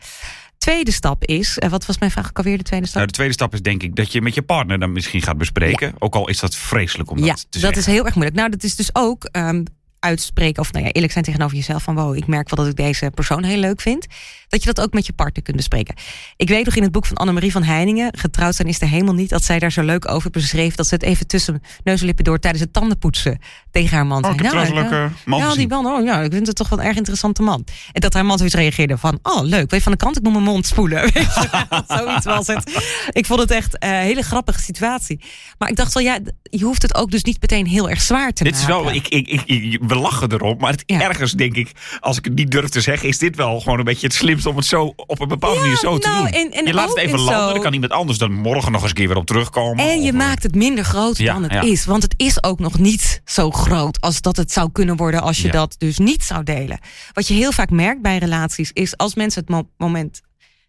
Tweede 0.58 0.92
stap 0.92 1.26
is, 1.26 1.60
eh, 1.60 1.70
wat 1.70 1.86
was 1.86 1.98
mijn 2.00 2.12
vraag 2.12 2.28
ook 2.28 2.38
alweer 2.38 2.58
de 2.58 2.64
tweede 2.64 2.86
stap? 2.86 2.96
Nou, 2.96 3.08
de 3.08 3.14
tweede 3.14 3.34
stap 3.34 3.54
is 3.54 3.62
denk 3.62 3.84
ik 3.84 3.96
dat 3.96 4.12
je 4.12 4.22
met 4.22 4.34
je 4.36 4.42
partner 4.42 4.80
dan 4.80 4.92
misschien 4.92 5.22
gaat 5.22 5.38
bespreken. 5.38 5.94
Ook 6.00 6.16
al 6.16 6.30
is 6.30 6.40
dat 6.40 6.56
vreselijk 6.56 7.12
om 7.12 7.18
dat 7.18 7.26
ja, 7.26 7.34
te 7.34 7.46
dat 7.50 7.60
zeggen. 7.62 7.80
is 7.80 7.86
heel 7.86 8.06
erg 8.06 8.14
moeilijk. 8.16 8.38
Nou, 8.38 8.50
dat 8.50 8.64
is 8.64 8.76
dus 8.76 8.90
ook 8.96 9.30
um, 9.32 9.64
uitspreken 10.06 10.62
of 10.62 10.72
nou 10.72 10.86
ja, 10.86 10.92
eerlijk 10.92 11.14
zijn 11.14 11.24
tegenover 11.26 11.56
jezelf 11.56 11.84
van 11.84 11.96
wow, 11.96 12.16
ik 12.16 12.28
merk 12.28 12.50
wel 12.50 12.66
dat 12.66 12.74
ik 12.74 12.86
deze 12.86 13.12
persoon 13.16 13.44
heel 13.44 13.58
leuk 13.58 13.82
vind. 13.82 14.06
Dat 14.48 14.64
je 14.64 14.74
dat 14.74 14.86
ook 14.86 14.94
met 14.94 15.06
je 15.06 15.14
partner 15.14 15.44
kunt 15.44 15.56
bespreken. 15.58 15.96
Ik 16.36 16.48
weet 16.50 16.66
nog 16.66 16.76
in 16.76 16.84
het 16.84 16.92
boek 16.92 17.06
van 17.06 17.18
Annemarie 17.18 17.52
van 17.52 17.64
Heiningen, 17.64 18.18
Getrouwd 18.18 18.56
zijn 18.56 18.68
is 18.68 18.80
de 18.80 18.86
hemel 18.86 19.14
niet, 19.14 19.30
dat 19.30 19.44
zij 19.44 19.60
daar 19.60 19.72
zo 19.72 19.82
leuk 19.84 20.10
over 20.12 20.30
beschreef 20.30 20.76
dat 20.76 20.88
ze 20.88 20.94
het 20.94 21.04
even 21.04 21.28
tussen 21.28 21.62
neus 21.84 22.00
en 22.00 22.06
lippen 22.06 22.24
door 22.24 22.40
tijdens 22.40 22.64
het 22.64 22.74
tandenpoetsen 22.74 23.40
tegen 23.72 23.96
haar 23.96 24.06
man 24.06 24.18
Oh, 24.18 24.24
zei. 24.24 24.34
ik 24.36 24.42
heb 24.44 24.54
"Nou, 24.54 24.74
leuke 24.74 25.12
man 25.26 25.40
ja, 25.40 25.54
die 25.56 25.68
man, 25.68 25.86
oh 25.86 26.04
ja, 26.06 26.22
ik 26.22 26.32
vind 26.34 26.48
het 26.48 26.56
toch 26.56 26.70
wel 26.70 26.80
een 26.80 26.86
erg 26.86 26.96
interessante 26.98 27.42
man. 27.42 27.66
En 27.92 28.02
dat 28.02 28.14
haar 28.14 28.26
man 28.26 28.38
zoiets 28.38 28.56
reageerde 28.56 28.98
van, 28.98 29.20
oh 29.24 29.42
leuk, 29.44 29.60
weet 29.70 29.70
je, 29.72 29.82
van 29.82 29.92
de 29.92 29.98
kant, 29.98 30.18
ik 30.18 30.24
moet 30.24 30.32
mijn 30.32 30.44
mond 30.44 30.66
spoelen. 30.66 31.02
Weet 31.14 31.14
je 31.14 31.66
wel, 31.70 31.84
Zoiets 31.98 32.26
was 32.26 32.48
het. 32.48 32.84
Ik 33.12 33.26
vond 33.26 33.40
het 33.40 33.52
echt 33.52 33.84
een 33.84 33.90
hele 33.90 34.22
grappige 34.22 34.62
situatie. 34.62 35.22
Maar 35.58 35.70
ik 35.70 35.76
dacht 35.76 35.94
wel, 35.94 36.04
ja, 36.04 36.20
je 36.44 36.64
hoeft 36.66 36.82
het 36.82 36.96
ook 36.96 37.12
dus 37.12 37.24
niet 37.24 37.42
meteen 37.42 37.68
heel 37.68 37.90
erg 37.90 38.02
zwaar 38.02 38.32
te 38.32 38.44
Dit 38.44 38.56
is 38.56 38.62
maken. 38.68 38.84
wel, 38.84 38.94
ik, 38.94 39.08
ik, 39.08 39.28
ik, 39.28 39.42
ik- 39.46 39.80
we 39.96 39.98
lachen 40.02 40.32
erop, 40.32 40.60
maar 40.62 40.72
het, 40.72 40.84
Ja. 40.86 41.02
ergens 41.02 41.32
denk 41.32 41.56
ik, 41.56 41.72
als 42.00 42.18
ik 42.18 42.26
het 42.26 42.34
niet 42.36 42.52
durf 42.52 42.70
te 42.70 42.82
zeggen, 42.82 43.08
is 43.10 43.18
dit 43.18 43.36
wel 43.36 43.60
gewoon 43.60 43.80
een 43.80 43.86
beetje 43.86 44.08
het 44.08 44.16
slimste 44.16 44.50
om 44.50 44.56
het 44.56 44.66
zo 44.66 44.94
op 44.96 45.20
een 45.20 45.28
bepaalde 45.28 45.56
Ja, 45.56 45.62
manier 45.62 45.78
zo 45.78 45.98
te 45.98 46.08
nou, 46.10 46.24
doen. 46.24 46.32
en- 46.34 46.52
en 46.52 46.66
je 46.66 46.74
laat 46.74 46.90
het 46.90 46.98
even 46.98 47.20
landen, 47.20 47.44
zo- 47.48 47.54
dan 47.54 47.62
kan 47.62 47.74
iemand 47.74 47.92
anders 47.92 48.18
dan 48.18 48.34
morgen 48.34 48.72
nog 48.72 48.82
eens 48.82 48.90
een 48.90 48.96
keer 48.96 49.08
weer 49.08 49.18
op 49.18 49.26
terugkomen. 49.26 49.86
En 49.86 50.02
je 50.02 50.08
Of, 50.08 50.20
eh, 50.20 50.28
maakt 50.28 50.44
het 50.44 50.56
minder 50.56 50.84
groot 50.84 51.18
Ja, 51.18 51.34
dan 51.34 51.44
het 51.44 51.64
is. 51.66 51.86
Want 51.86 52.04
het 52.04 52.14
is 52.18 52.44
ook 52.44 52.60
nog 52.60 52.80
niet 52.80 53.22
zo 53.26 53.52
groot 53.52 54.02
als 54.02 54.22
dat 54.22 54.38
het 54.38 54.52
zou 54.52 54.72
kunnen 54.72 54.96
worden 54.96 55.22
als 55.22 55.42
je 55.42 55.52
dat 55.52 55.76
dus 55.78 55.98
niet 55.98 56.24
zou 56.24 56.44
delen. 56.44 56.80
Wat 57.14 57.28
je 57.28 57.34
heel 57.34 57.52
vaak 57.52 57.70
merkt 57.70 58.02
bij 58.02 58.18
relaties 58.18 58.72
is 58.74 58.98
als 58.98 59.16
mensen 59.16 59.42
het 59.42 59.50
mo- 59.50 59.70
moment 59.78 60.22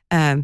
ehm, 0.08 0.40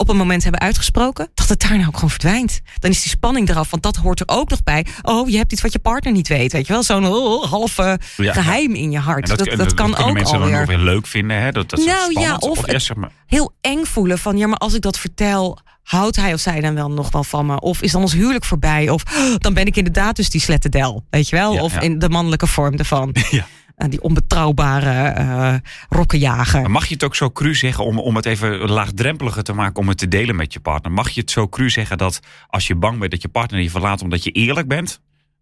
op 0.00 0.08
een 0.08 0.16
moment 0.16 0.42
hebben 0.42 0.60
uitgesproken, 0.60 1.30
dat 1.34 1.48
het 1.48 1.60
daar 1.60 1.76
nou 1.76 1.86
ook 1.86 1.94
gewoon 1.94 2.10
verdwijnt. 2.10 2.60
Dan 2.78 2.90
is 2.90 3.02
die 3.02 3.10
spanning 3.10 3.48
eraf, 3.48 3.70
want 3.70 3.82
dat 3.82 3.96
hoort 3.96 4.20
er 4.20 4.28
ook 4.28 4.48
nog 4.50 4.62
bij. 4.62 4.86
Oh, 5.02 5.28
je 5.28 5.36
hebt 5.36 5.52
iets 5.52 5.62
wat 5.62 5.72
je 5.72 5.78
partner 5.78 6.12
niet 6.12 6.28
weet, 6.28 6.52
weet 6.52 6.66
je 6.66 6.72
wel? 6.72 6.82
Zo'n 6.82 7.06
oh, 7.06 7.44
halve 7.50 7.98
Ja, 8.16 8.32
geheim 8.32 8.74
in 8.74 8.90
je 8.90 8.98
hart. 8.98 9.30
En 9.30 9.36
Dat, 9.36 9.46
dat, 9.46 9.58
en 9.68 9.74
kan 9.74 9.96
ook 9.96 10.12
mensen 10.12 10.38
dan 10.38 10.50
nog 10.50 10.66
weer 10.66 10.78
leuk 10.78 11.06
vinden. 11.06 11.40
Hè? 11.42 11.52
Dat, 11.52 11.70
dat 11.70 11.84
Nou, 11.84 12.20
ja, 12.20 12.36
of 12.36 12.66
ja, 12.66 12.72
het- 12.72 12.82
zeg 12.82 12.96
maar, 12.96 13.10
heel 13.26 13.52
eng 13.60 13.84
voelen 13.84 14.18
van... 14.18 14.36
ja, 14.36 14.46
maar 14.46 14.58
als 14.58 14.74
ik 14.74 14.80
dat 14.82 14.98
vertel, 14.98 15.58
houdt 15.82 16.16
hij 16.16 16.32
of 16.34 16.40
zij 16.40 16.60
dan 16.60 16.74
wel 16.74 16.90
nog 16.90 17.10
wel 17.10 17.24
van 17.24 17.46
me? 17.46 17.60
Of 17.60 17.82
is 17.82 17.92
dan 17.92 18.02
ons 18.02 18.12
huwelijk 18.12 18.44
voorbij? 18.44 18.88
Of 18.88 19.02
"Oh, 19.16 19.34
dan 19.44 19.54
ben 19.54 19.66
ik 19.66 19.76
inderdaad 19.76 20.16
dus 20.16 20.30
die 20.30 20.40
slettendel, 20.40 21.04
weet 21.10 21.28
je 21.28 21.36
wel? 21.36 21.52
Ja, 21.52 21.62
of 21.62 21.80
in 21.80 21.98
de 21.98 22.08
mannelijke 22.08 22.46
vorm 22.46 22.74
ervan. 22.76 23.14
Ja. 23.30 23.46
Eh, 23.80 23.88
die 23.88 24.02
onbetrouwbare 24.02 25.08
eh 25.08 25.54
rokkenjager. 25.88 26.60
Maar 26.60 26.70
mag 26.70 26.86
je 26.86 26.94
het 26.94 27.04
ook 27.04 27.14
zo 27.14 27.30
cru 27.30 27.54
zeggen 27.54 27.84
om, 27.84 27.98
om 27.98 28.16
het 28.16 28.26
even 28.26 28.70
laagdrempeliger 28.70 29.42
te 29.42 29.52
maken 29.52 29.82
om 29.82 29.88
het 29.88 29.98
te 29.98 30.08
delen 30.08 30.36
met 30.36 30.52
je 30.52 30.60
partner? 30.60 30.92
Mag 30.92 31.08
je 31.10 31.20
het 31.20 31.30
zo 31.30 31.48
cru 31.48 31.70
zeggen 31.70 31.98
dat 31.98 32.20
als 32.46 32.66
je 32.66 32.74
bang 32.74 32.98
bent 32.98 33.10
dat 33.10 33.22
je 33.22 33.28
partner 33.28 33.60
je 33.60 33.70
verlaat 33.70 34.02
omdat 34.02 34.24
je 34.24 34.30
eerlijk 34.30 34.68
bent, 34.68 35.00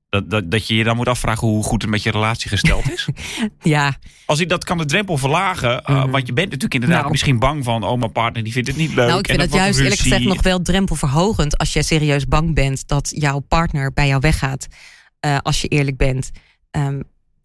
dat, 0.09 0.31
dat, 0.31 0.51
dat 0.51 0.67
je 0.69 0.75
je 0.77 0.85
dan 0.85 0.97
moet 0.97 1.09
afvragen 1.09 1.49
hoe 1.49 1.63
goed 1.65 1.83
het 1.83 1.91
met 1.91 2.03
je 2.03 2.11
relatie 2.11 2.49
gesteld 2.49 2.91
is? 2.93 3.09
Ja, 3.75 3.97
Als 4.27 4.41
ik 4.41 4.49
dat 4.49 4.65
kan 4.65 4.79
de 4.79 4.85
drempel 4.85 5.19
verlagen, 5.19 5.85
eh, 5.85 5.95
Mhm. 5.97 6.11
want 6.11 6.27
je 6.27 6.33
bent 6.33 6.47
natuurlijk 6.47 6.75
inderdaad 6.75 7.01
Nou. 7.01 7.11
misschien 7.11 7.39
bang 7.39 7.65
van, 7.65 7.85
oh 7.85 7.99
mijn 7.99 8.13
partner 8.13 8.43
die 8.45 8.53
vindt 8.53 8.69
het 8.69 8.77
niet 8.77 8.95
leuk. 8.95 9.07
nou, 9.07 9.19
ik 9.19 9.27
vind 9.27 9.39
wordt 9.39 9.55
juist 9.55 9.79
eerlijk 9.81 10.01
gezegd 10.01 10.25
nog 10.25 10.43
wel 10.43 10.63
drempelverhogend... 10.63 11.59
als 11.59 11.73
jij 11.73 11.83
serieus 11.83 12.27
bang 12.27 12.55
bent 12.55 12.89
dat 12.89 13.13
jouw 13.17 13.39
partner 13.39 13.93
bij 13.93 14.07
jou 14.07 14.21
weggaat... 14.21 14.67
als 15.43 15.61
je 15.61 15.69
eerlijk 15.69 15.97
bent... 15.97 16.31
Ehm, 16.71 17.01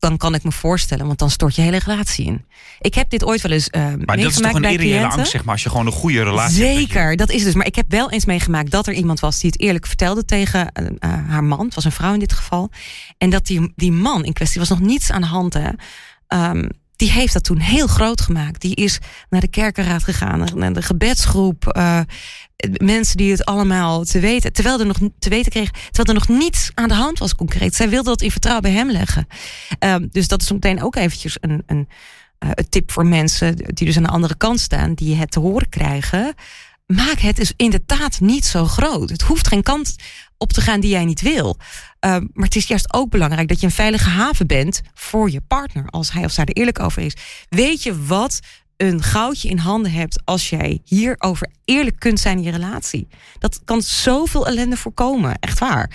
dan 0.10 0.17
kan 0.17 0.36
ik 0.36 0.43
me 0.43 0.51
voorstellen, 0.51 1.05
want 1.05 1.19
dan 1.19 1.29
stort 1.29 1.55
je 1.55 1.62
hele 1.62 1.79
relatie 1.86 2.25
in. 2.25 2.45
Ik 2.79 2.93
heb 2.93 3.10
dit 3.10 3.24
ooit 3.25 3.41
wel 3.41 3.51
eens 3.51 3.69
eh 3.69 3.81
Maar 3.81 4.15
dat 4.24 4.25
is 4.25 4.33
toch 4.36 4.43
een 4.55 4.62
irreële 4.72 4.93
angst, 5.17 5.31
zeg 5.31 5.43
maar, 5.43 5.53
als 5.53 5.63
je 5.63 5.69
gewoon 5.69 5.86
een 5.86 5.91
goede 5.91 6.24
relatie 6.24 6.63
hebt. 6.63 6.75
dat 6.77 6.81
je- 6.88 6.93
Zeker, 6.93 7.15
dat 7.15 7.29
is 7.29 7.43
dus. 7.43 7.53
Maar 7.53 7.65
ik 7.65 7.75
heb 7.75 7.86
wel 7.91 8.12
eens 8.12 8.25
meegemaakt 8.25 8.72
dat 8.72 8.88
er 8.88 8.93
iemand 8.93 9.19
was 9.19 9.39
die 9.39 9.50
het 9.51 9.60
eerlijk 9.62 9.86
vertelde 9.88 10.25
tegen 10.25 10.72
eh, 10.72 10.86
eh, 11.00 11.10
haar 11.29 11.43
man. 11.43 11.65
Het 11.65 11.75
was 11.75 11.86
een 11.86 11.91
vrouw 11.91 12.13
in 12.13 12.19
dit 12.19 12.33
geval. 12.33 12.69
En 13.17 13.29
dat 13.29 13.45
die, 13.45 13.72
die 13.75 13.91
man 13.91 14.25
in 14.25 14.33
kwestie 14.33 14.60
was 14.60 14.69
nog 14.69 14.79
niets 14.79 15.12
aan 15.12 15.22
de 15.22 15.27
hand. 15.27 15.53
Hè. 15.53 15.69
Ehm, 16.27 16.69
die 16.95 17.12
heeft 17.12 17.33
dat 17.33 17.43
toen 17.43 17.59
heel 17.59 17.88
groot 17.88 18.21
gemaakt. 18.21 18.62
Die 18.62 18.75
is 18.75 19.00
naar 19.29 19.41
de 19.41 19.47
kerkenraad 19.47 20.03
gegaan, 20.03 20.47
naar 20.55 20.73
de 20.73 20.81
gebedsgroep. 20.81 21.67
eh, 21.67 22.00
mensen 22.71 23.17
die 23.17 23.31
het 23.31 23.45
allemaal 23.45 24.03
te 24.03 24.19
weten, 24.19 24.53
terwijl 24.53 24.79
er 24.79 24.85
nog 24.85 24.97
te 25.19 25.29
weten 25.29 25.51
kreeg, 25.51 25.71
terwijl 25.71 26.19
er 26.19 26.27
nog 26.27 26.39
niets 26.39 26.71
aan 26.73 26.88
de 26.88 26.93
hand 26.93 27.19
was 27.19 27.35
concreet. 27.35 27.75
Zij 27.75 27.89
wilde 27.89 28.09
dat 28.09 28.21
in 28.21 28.31
vertrouwen 28.31 28.63
bij 28.63 28.79
hem 28.79 28.91
leggen. 28.91 29.27
Ehm, 29.79 30.07
dus 30.12 30.27
dat 30.27 30.41
is 30.41 30.51
meteen 30.51 30.83
ook 30.83 30.95
eventjes 30.95 31.38
een, 31.39 31.63
een, 31.65 31.88
eh, 32.38 32.50
een 32.53 32.69
tip 32.69 32.91
voor 32.91 33.05
mensen 33.05 33.55
die 33.55 33.85
dus 33.88 33.97
aan 33.97 34.03
de 34.03 34.09
andere 34.09 34.38
kant 34.38 34.59
staan, 34.59 34.93
die 34.93 35.15
het 35.15 35.31
te 35.31 35.39
horen 35.39 35.69
krijgen. 35.69 36.33
Maak 36.85 37.19
het 37.19 37.35
dus 37.35 37.53
inderdaad 37.55 38.19
niet 38.19 38.45
zo 38.45 38.65
groot. 38.65 39.09
Het 39.09 39.21
hoeft 39.21 39.47
geen 39.47 39.63
kant 39.63 39.95
op 40.38 40.53
te 40.53 40.62
gaan 40.62 40.79
die 40.79 40.89
jij 40.89 41.05
niet 41.05 41.21
wil. 41.21 41.57
Ehm, 42.03 42.25
maar 42.33 42.45
het 42.45 42.55
is 42.55 42.67
juist 42.67 42.93
ook 42.93 43.10
belangrijk 43.10 43.48
dat 43.48 43.60
je 43.60 43.65
een 43.65 43.72
veilige 43.72 44.10
haven 44.10 44.48
bent 44.48 44.81
voor 44.93 45.29
je 45.29 45.41
partner. 45.41 45.88
Als 45.89 46.12
hij 46.12 46.25
of 46.25 46.31
zij 46.31 46.45
er 46.45 46.53
eerlijk 46.53 46.79
over 46.79 47.01
is. 47.01 47.15
Weet 47.50 47.83
je 47.83 48.05
wat 48.05 48.39
een 48.77 49.03
goudje 49.03 49.50
in 49.50 49.57
handen 49.57 49.91
hebt 49.91 50.22
als 50.25 50.50
jij 50.50 50.81
hierover 50.83 51.50
eerlijk 51.65 52.00
kunt 52.00 52.19
zijn 52.19 52.38
in 52.38 52.43
je 52.43 52.51
relatie? 52.51 53.07
Dat 53.39 53.62
kan 53.65 53.81
zoveel 53.81 54.48
ellende 54.48 54.77
voorkomen. 54.77 55.39
Echt 55.39 55.60
waar. 55.60 55.91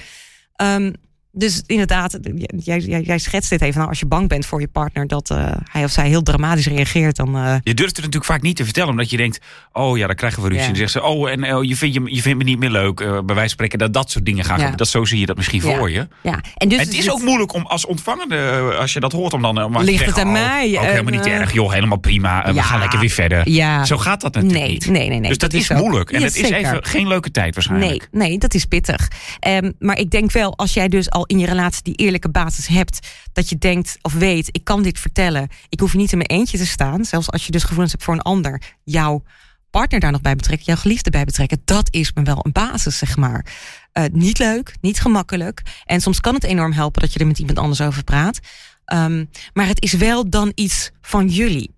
Ehm, 0.54 0.92
dus 1.38 1.62
inderdaad, 1.66 2.18
jij, 2.58 2.78
jij, 2.78 3.00
jij 3.00 3.18
schetst 3.18 3.50
dit 3.50 3.62
even. 3.62 3.76
Nou, 3.76 3.88
als 3.88 3.98
je 3.98 4.06
bang 4.06 4.28
bent 4.28 4.46
voor 4.46 4.60
je 4.60 4.68
partner 4.68 5.06
dat 5.06 5.30
eh, 5.30 5.50
hij 5.72 5.84
of 5.84 5.90
zij 5.90 6.08
heel 6.08 6.22
dramatisch 6.22 6.66
reageert, 6.66 7.16
dan. 7.16 7.36
eh, 7.36 7.54
Je 7.62 7.74
durft 7.74 7.96
het 7.96 8.04
natuurlijk 8.04 8.24
vaak 8.32 8.42
niet 8.42 8.56
te 8.56 8.64
vertellen, 8.64 8.90
omdat 8.90 9.10
je 9.10 9.16
denkt: 9.16 9.38
oh 9.72 9.98
ja, 9.98 10.06
dan 10.06 10.16
krijgen 10.16 10.42
we 10.42 10.48
ruzie. 10.48 10.62
Ja. 10.62 10.68
En 10.68 10.72
dan 10.78 10.88
zegt 10.88 10.92
ze: 10.92 11.02
oh, 11.02 11.30
en 11.30 11.44
eh, 11.44 11.58
je, 11.62 11.76
vindt 11.76 11.94
je, 11.94 12.14
je 12.14 12.22
vindt 12.22 12.38
me 12.38 12.44
niet 12.44 12.58
meer 12.58 12.70
leuk. 12.70 13.00
eh, 13.00 13.06
bij 13.10 13.20
wijze 13.22 13.38
van 13.40 13.48
spreken, 13.48 13.78
dat 13.78 13.92
dat 13.92 14.10
soort 14.10 14.24
dingen 14.24 14.44
gaan. 14.44 14.60
Ja. 14.60 14.70
Dat, 14.70 14.88
zo 14.88 15.04
zie 15.04 15.18
je 15.20 15.26
dat 15.26 15.36
misschien 15.36 15.62
Ja. 15.64 15.76
voor 15.76 15.90
je. 15.90 16.08
ja. 16.22 16.40
En 16.56 16.68
dus 16.68 16.78
het 16.80 16.94
is 16.94 17.10
ook 17.10 17.22
moeilijk 17.22 17.52
om 17.54 17.66
als 17.66 17.86
ontvangende, 17.86 18.36
als 18.78 18.92
je 18.92 19.00
dat 19.00 19.12
hoort, 19.12 19.32
om 19.32 19.42
dan. 19.42 19.54
maar 19.54 19.84
te 19.84 19.84
Ligt 19.90 20.06
het 20.06 20.18
aan 20.18 20.26
oh, 20.26 20.32
mij? 20.32 20.76
Ook 20.78 20.84
helemaal 20.84 21.12
niet 21.12 21.26
erg, 21.26 21.52
joh, 21.52 21.72
helemaal 21.72 21.98
prima. 21.98 22.52
We 22.54 22.62
gaan 22.62 22.78
lekker 22.78 22.98
weer 22.98 23.10
verder. 23.10 23.48
Ja. 23.48 23.84
Zo 23.84 23.96
gaat 23.96 24.20
dat 24.20 24.34
natuurlijk 24.34 24.62
nee, 24.64 24.72
niet. 24.72 24.86
nee, 24.86 25.08
nee, 25.08 25.18
nee. 25.18 25.28
dus 25.28 25.38
dat, 25.38 25.52
is 25.52 25.70
moeilijk. 25.70 26.10
En 26.10 26.22
het 26.22 26.36
is 26.36 26.50
even 26.50 26.84
geen 26.84 27.08
leuke 27.08 27.30
tijd 27.30 27.44
Nee, 27.44 27.52
waarschijnlijk. 27.54 28.08
nee, 28.12 28.38
dat 28.38 28.54
is 28.54 28.64
pittig. 28.64 29.08
Ehm, 29.40 29.72
maar 29.78 29.98
ik 29.98 30.10
denk 30.10 30.32
wel, 30.32 30.56
als 30.56 30.74
jij 30.74 30.88
dus 30.88 31.10
al 31.10 31.26
in 31.28 31.38
je 31.38 31.46
relatie 31.46 31.82
die 31.82 31.94
eerlijke 31.94 32.30
basis 32.30 32.66
hebt, 32.66 33.08
dat 33.32 33.48
je 33.48 33.58
denkt 33.58 33.98
of 34.02 34.12
weet, 34.12 34.48
ik 34.52 34.64
kan 34.64 34.82
dit 34.82 34.98
vertellen. 34.98 35.48
Ik 35.68 35.80
hoef 35.80 35.94
niet 35.94 36.12
in 36.12 36.18
mijn 36.18 36.30
eentje 36.30 36.58
te 36.58 36.66
staan. 36.66 37.04
Zelfs 37.04 37.30
als 37.30 37.46
je 37.46 37.52
dus 37.52 37.62
gevoelens 37.62 37.92
hebt 37.92 38.04
voor 38.04 38.14
een 38.14 38.22
ander. 38.22 38.62
Jouw 38.84 39.22
partner 39.70 40.00
daar 40.00 40.12
nog 40.12 40.20
bij 40.20 40.36
betrekken, 40.36 40.66
jouw 40.66 40.76
geliefde 40.76 41.10
bij 41.10 41.24
betrekken. 41.24 41.62
Dat 41.64 41.88
is 41.90 42.12
me 42.12 42.22
wel 42.22 42.40
een 42.42 42.52
basis, 42.52 42.98
zeg 42.98 43.16
maar. 43.16 43.46
Eh, 43.92 44.04
niet 44.12 44.38
leuk, 44.38 44.74
niet 44.80 45.00
gemakkelijk. 45.00 45.62
En 45.84 46.00
soms 46.00 46.20
kan 46.20 46.34
het 46.34 46.44
enorm 46.44 46.72
helpen 46.72 47.02
dat 47.02 47.12
je 47.12 47.18
er 47.18 47.26
met 47.26 47.38
iemand 47.38 47.58
anders 47.58 47.80
over 47.80 48.04
praat. 48.04 48.38
Ehm, 48.84 49.24
maar 49.52 49.66
het 49.66 49.82
is 49.82 49.92
wel 49.92 50.30
dan 50.30 50.52
iets 50.54 50.90
van 51.00 51.28
jullie. 51.28 51.74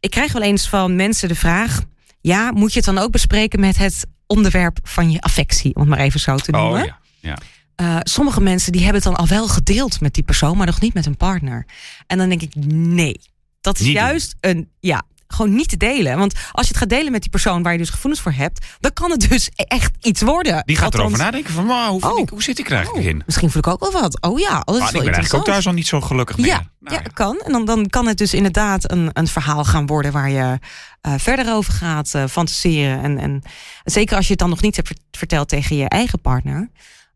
Ik 0.00 0.10
krijg 0.10 0.32
wel 0.32 0.42
eens 0.42 0.68
van 0.68 0.96
mensen 0.96 1.28
de 1.28 1.34
vraag: 1.34 1.80
ja, 2.20 2.50
moet 2.50 2.72
je 2.72 2.76
het 2.76 2.94
dan 2.94 2.98
ook 2.98 3.10
bespreken 3.10 3.60
met 3.60 3.76
het 3.76 4.06
onderwerp 4.26 4.78
van 4.82 5.10
je 5.10 5.20
affectie, 5.20 5.74
om 5.74 5.80
het 5.80 5.90
maar 5.90 5.98
even 5.98 6.20
zo 6.20 6.36
te 6.36 6.50
noemen? 6.50 6.80
Oh 6.80 6.86
ja. 6.86 6.98
ja. 7.20 7.38
Eh, 7.74 7.96
sommige 8.02 8.40
mensen 8.40 8.72
die 8.72 8.82
hebben 8.84 9.02
het 9.02 9.10
dan 9.12 9.20
al 9.20 9.26
wel 9.28 9.48
gedeeld 9.48 10.00
met 10.00 10.14
die 10.14 10.22
persoon, 10.24 10.56
maar 10.56 10.66
nog 10.66 10.80
niet 10.80 10.94
met 10.94 11.04
hun 11.04 11.16
partner. 11.16 11.66
En 12.06 12.18
dan 12.18 12.28
denk 12.28 12.42
ik, 12.42 12.54
nee. 12.74 13.20
Dat 13.60 13.78
is 13.80 13.86
Niet 13.86 13.94
doen. 13.96 14.04
juist 14.04 14.34
een, 14.40 14.68
ja, 14.80 15.02
gewoon 15.26 15.54
niet 15.54 15.68
te 15.68 15.76
delen. 15.76 16.18
Want 16.18 16.34
als 16.52 16.66
je 16.66 16.72
het 16.72 16.76
gaat 16.82 16.88
delen 16.88 17.12
met 17.12 17.20
die 17.20 17.30
persoon 17.30 17.62
waar 17.62 17.72
je 17.72 17.78
dus 17.78 17.90
gevoelens 17.90 18.22
voor 18.22 18.32
hebt, 18.32 18.66
dan 18.80 18.92
kan 18.92 19.10
het 19.10 19.28
dus 19.30 19.50
echt 19.54 19.90
iets 20.00 20.22
worden. 20.22 20.62
Die 20.66 20.76
gaat 20.76 20.84
Althans, 20.84 21.04
erover 21.04 21.24
nadenken 21.24 21.52
van, 21.52 21.66
maar, 21.66 21.88
hoe, 21.88 22.10
Oh. 22.10 22.18
ik, 22.18 22.28
hoe 22.28 22.42
zit 22.42 22.58
ik 22.58 22.66
er 22.66 22.74
eigenlijk 22.76 23.04
oh, 23.06 23.10
in? 23.12 23.22
Misschien 23.26 23.50
voel 23.50 23.62
ik 23.66 23.66
ook 23.66 23.80
wel 23.92 24.00
wat. 24.02 24.20
Oh 24.22 24.38
ja, 24.38 24.58
oh, 24.58 24.64
dat 24.64 24.74
is 24.74 24.80
wel 24.80 25.00
ik 25.00 25.06
ben 25.06 25.14
eigenlijk 25.14 25.34
ook 25.34 25.44
thuis 25.44 25.66
al 25.66 25.72
niet 25.72 25.86
zo 25.86 26.00
gelukkig 26.00 26.36
meer. 26.36 26.46
Ja, 26.46 26.70
Nou 26.80 26.96
ja, 27.02 27.10
kan. 27.14 27.40
En 27.44 27.52
dan, 27.52 27.64
dan 27.64 27.86
kan 27.86 28.06
het 28.06 28.18
dus 28.18 28.34
inderdaad 28.34 28.90
een, 28.90 29.10
een 29.12 29.28
verhaal 29.28 29.64
gaan 29.64 29.86
worden 29.86 30.12
waar 30.12 30.30
je 30.30 30.58
eh, 31.00 31.14
verder 31.16 31.54
over 31.54 31.72
gaat 31.72 32.14
eh, 32.14 32.24
fantaseren. 32.26 33.02
En, 33.02 33.18
en 33.18 33.42
zeker 33.84 34.16
als 34.16 34.24
je 34.24 34.30
het 34.30 34.40
dan 34.40 34.50
nog 34.50 34.62
niet 34.62 34.76
hebt 34.76 34.88
vert- 34.88 35.00
verteld 35.10 35.48
tegen 35.48 35.76
je 35.76 35.88
eigen 35.88 36.20
partner, 36.20 36.70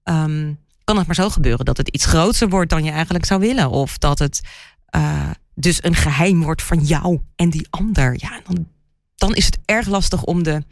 ehm, 0.07 0.53
kan 0.85 0.97
het 0.97 1.07
maar 1.07 1.15
zo 1.15 1.31
gebeuren 1.31 1.65
dat 1.65 1.77
het 1.77 1.89
iets 1.89 2.05
groter 2.05 2.49
wordt 2.49 2.71
dan 2.71 2.85
je 2.85 2.91
eigenlijk 2.91 3.25
zou 3.25 3.41
willen. 3.41 3.71
Of 3.71 3.99
dat 3.99 4.19
het 4.19 4.41
eh, 4.87 5.31
dus 5.55 5.85
een 5.85 5.95
geheim 5.95 6.43
wordt 6.43 6.63
van 6.63 6.79
jou 6.79 7.21
en 7.37 7.51
die 7.51 7.67
ander. 7.71 8.15
Ja, 8.17 8.41
dan, 8.45 8.69
dan 9.17 9.35
is 9.35 9.47
het 9.47 9.59
erg 9.65 9.87
lastig 9.87 10.23
om 10.23 10.43
de 10.43 10.63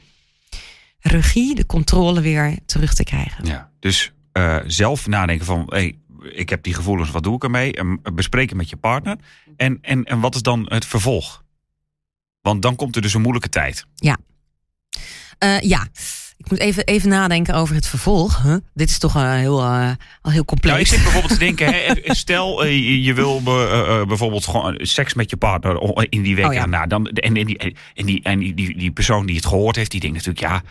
regie, 1.01 1.55
de 1.55 1.67
controle 1.67 2.21
weer 2.21 2.59
terug 2.67 2.95
te 2.95 3.05
krijgen. 3.05 3.45
Ja, 3.47 3.71
dus 3.79 4.13
eh, 4.33 4.57
zelf 4.67 5.07
nadenken 5.07 5.47
van, 5.47 5.65
hey, 5.69 5.99
ik 6.23 6.49
heb 6.49 6.63
die 6.63 6.75
gevoelens, 6.75 7.11
wat 7.11 7.23
doe 7.23 7.35
ik 7.35 7.45
ermee? 7.45 7.73
En 7.73 8.01
bespreken 8.15 8.57
met 8.57 8.71
je 8.71 8.77
partner. 8.77 9.17
En, 9.57 9.79
en, 9.81 10.05
en 10.05 10.21
wat 10.21 10.35
is 10.35 10.43
dan 10.43 10.65
het 10.69 10.85
vervolg? 10.85 11.45
Want 12.41 12.63
dan 12.63 12.77
komt 12.77 12.97
er 12.97 13.03
dus 13.03 13.15
een 13.15 13.21
moeilijke 13.21 13.49
tijd. 13.49 13.87
Eh, 15.39 15.61
ja, 15.61 15.89
ik 16.45 16.51
moet 16.51 16.59
even, 16.61 16.85
even 16.85 17.09
nadenken 17.09 17.55
over 17.55 17.75
het 17.75 17.87
vervolg. 17.87 18.43
Huh? 18.43 18.57
Dit 18.75 18.91
is 18.91 18.99
toch 18.99 19.17
eh, 19.17 19.33
heel, 19.33 19.63
al 20.23 20.31
heel 20.31 20.45
complex. 20.45 20.73
Nou, 20.75 20.81
ik 20.81 20.87
zit 20.87 21.03
bijvoorbeeld 21.03 21.33
te 21.33 21.39
denken, 21.49 21.67
hè, 21.75 22.15
stel 22.15 22.65
eh, 22.65 22.71
je, 22.71 23.03
je 23.03 23.15
wil 23.15 23.43
be- 23.43 24.05
bijvoorbeeld 24.09 24.47
gewoon 24.47 24.79
seks 24.83 25.15
met 25.15 25.31
je 25.31 25.37
partner 25.37 26.05
in 26.09 26.23
die 26.23 26.37
week. 26.37 26.47
Oh, 26.47 26.53
ja. 26.55 26.67
nou, 26.67 26.87
dan, 26.87 27.07
en, 27.07 27.37
en, 27.37 27.47
die, 27.47 27.59
en, 27.95 28.07
die, 28.07 28.23
en 28.23 28.39
die, 28.39 28.55
die, 28.55 28.79
die 28.79 28.91
persoon 28.91 29.27
die 29.27 29.37
het 29.37 29.47
gehoord 29.47 29.77
heeft, 29.77 29.91
die 29.91 30.01
denkt 30.01 30.17
natuurlijk, 30.27 30.47
ja, 30.47 30.63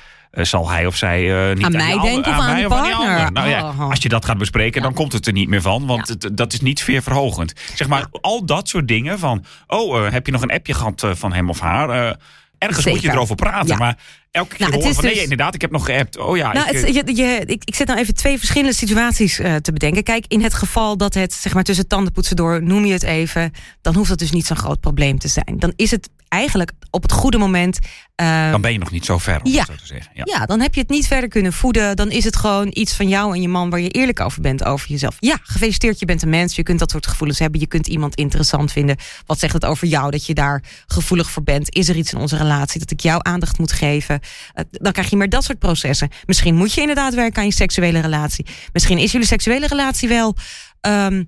zal 0.43 0.69
hij 0.69 0.85
of 0.85 0.95
zij 0.95 1.49
eh, 1.49 1.55
niet 1.55 1.65
Aan 1.65 1.71
die 1.71 1.79
mij 1.79 1.99
denken 1.99 2.31
of 2.31 2.37
aan 2.39 2.53
mij 2.53 2.65
of 2.65 2.71
aan 2.71 2.83
die 2.83 2.91
partner? 2.93 3.31
Nou, 3.31 3.49
ja, 3.49 3.61
Oh. 3.63 3.89
als 3.89 4.01
je 4.03 4.09
dat 4.09 4.25
gaat 4.25 4.37
bespreken, 4.37 4.81
dan 4.81 4.93
komt 4.93 5.13
het 5.13 5.27
er 5.27 5.33
niet 5.33 5.47
meer 5.49 5.61
van, 5.61 5.85
want 5.85 6.07
het, 6.07 6.29
dat 6.33 6.53
is 6.53 6.61
niet 6.61 6.79
sfeerverhogend. 6.79 7.53
Zeg 7.75 7.87
maar, 7.87 8.05
al 8.21 8.45
dat 8.45 8.69
soort 8.69 8.87
dingen 8.87 9.19
van, 9.19 9.45
oh, 9.67 10.09
heb 10.11 10.25
je 10.25 10.31
nog 10.31 10.41
een 10.41 10.51
appje 10.51 10.73
gehad 10.73 11.03
eh, 11.03 11.11
van 11.13 11.33
hem 11.33 11.49
of 11.49 11.59
haar? 11.59 12.17
Ergens 12.67 12.85
moet 12.85 13.01
je 13.01 13.09
erover 13.11 13.35
praten, 13.35 13.67
Ja. 13.67 13.77
maar 13.77 13.97
elke 14.31 14.55
keer 14.55 14.67
Nou, 14.67 14.79
horen 14.79 14.95
van, 14.95 15.03
nee, 15.03 15.13
dus- 15.13 15.23
inderdaad, 15.23 15.53
ik 15.55 15.61
heb 15.61 15.71
nog 15.71 15.85
geappt. 15.85 16.17
Oh 16.17 16.37
ja, 16.37 16.53
Nou, 16.53 16.69
ik, 16.69 16.75
het, 16.75 16.83
eh, 16.83 16.93
je, 16.93 17.15
je, 17.15 17.43
ik, 17.45 17.63
ik 17.63 17.75
zet 17.75 17.87
nou 17.87 17.99
even 17.99 18.13
twee 18.13 18.37
verschillende 18.37 18.73
situaties 18.73 19.39
eh, 19.39 19.55
te 19.55 19.71
bedenken. 19.73 20.03
Kijk, 20.03 20.25
in 20.27 20.41
het 20.41 20.53
geval 20.53 20.97
dat 20.97 21.13
het 21.13 21.33
zeg 21.33 21.53
maar 21.53 21.63
tussen 21.63 21.87
tandenpoetsen 21.87 22.35
door, 22.35 22.63
noem 22.63 22.85
je 22.85 22.93
het 22.93 23.03
even, 23.03 23.51
dan 23.81 23.95
hoeft 23.95 24.09
dat 24.09 24.19
dus 24.19 24.31
niet 24.31 24.45
zo'n 24.45 24.57
groot 24.57 24.79
probleem 24.79 25.19
te 25.19 25.27
zijn. 25.27 25.55
Dan 25.59 25.73
is 25.75 25.91
het 25.91 26.09
eigenlijk 26.33 26.71
op 26.89 27.01
het 27.01 27.11
goede 27.11 27.37
moment. 27.37 27.79
eh, 28.15 28.51
dan 28.51 28.61
ben 28.61 28.71
je 28.71 28.77
nog 28.79 28.91
niet 28.91 29.05
zo 29.05 29.17
ver, 29.17 29.41
om 29.43 29.51
Ja. 29.51 29.65
zo 29.65 29.75
te 29.75 29.85
zeggen. 29.85 30.11
Ja. 30.13 30.21
ja, 30.25 30.45
dan 30.45 30.59
heb 30.61 30.73
je 30.73 30.81
het 30.81 30.89
niet 30.89 31.07
verder 31.07 31.29
kunnen 31.29 31.53
voeden. 31.53 31.95
Dan 31.95 32.11
is 32.11 32.23
het 32.23 32.35
gewoon 32.35 32.67
iets 32.73 32.93
van 32.93 33.07
jou 33.07 33.33
en 33.35 33.41
je 33.41 33.47
man 33.47 33.69
waar 33.69 33.79
je 33.79 33.89
eerlijk 33.89 34.19
over 34.19 34.41
bent 34.41 34.63
over 34.63 34.89
jezelf. 34.89 35.15
Ja, 35.19 35.37
gefeliciteerd, 35.43 35.99
je 35.99 36.05
bent 36.05 36.21
een 36.21 36.29
mens. 36.29 36.55
Je 36.55 36.63
kunt 36.63 36.79
dat 36.79 36.91
soort 36.91 37.07
gevoelens 37.07 37.39
hebben. 37.39 37.59
Je 37.59 37.67
kunt 37.67 37.87
iemand 37.87 38.15
interessant 38.15 38.71
vinden. 38.71 38.97
Wat 39.25 39.39
zegt 39.39 39.53
het 39.53 39.65
over 39.65 39.87
jou 39.87 40.11
dat 40.11 40.25
je 40.25 40.33
daar 40.33 40.63
gevoelig 40.87 41.29
voor 41.31 41.43
bent? 41.43 41.75
Is 41.75 41.89
er 41.89 41.95
iets 41.95 42.13
in 42.13 42.19
onze 42.19 42.37
relatie 42.37 42.79
dat 42.79 42.91
ik 42.91 42.99
jou 42.99 43.19
aandacht 43.23 43.57
moet 43.59 43.71
geven? 43.71 44.19
Eh, 44.53 44.63
dan 44.71 44.91
krijg 44.91 45.09
je 45.09 45.15
meer 45.17 45.29
dat 45.29 45.43
soort 45.43 45.59
processen. 45.59 46.09
Misschien 46.25 46.55
moet 46.55 46.73
je 46.73 46.81
inderdaad 46.81 47.13
werken 47.13 47.39
aan 47.41 47.47
je 47.47 47.53
seksuele 47.53 47.99
relatie. 47.99 48.45
Misschien 48.73 48.97
is 48.97 49.11
jullie 49.11 49.27
seksuele 49.27 49.67
relatie 49.67 50.07
wel 50.09 50.35
ehm, 50.81 51.23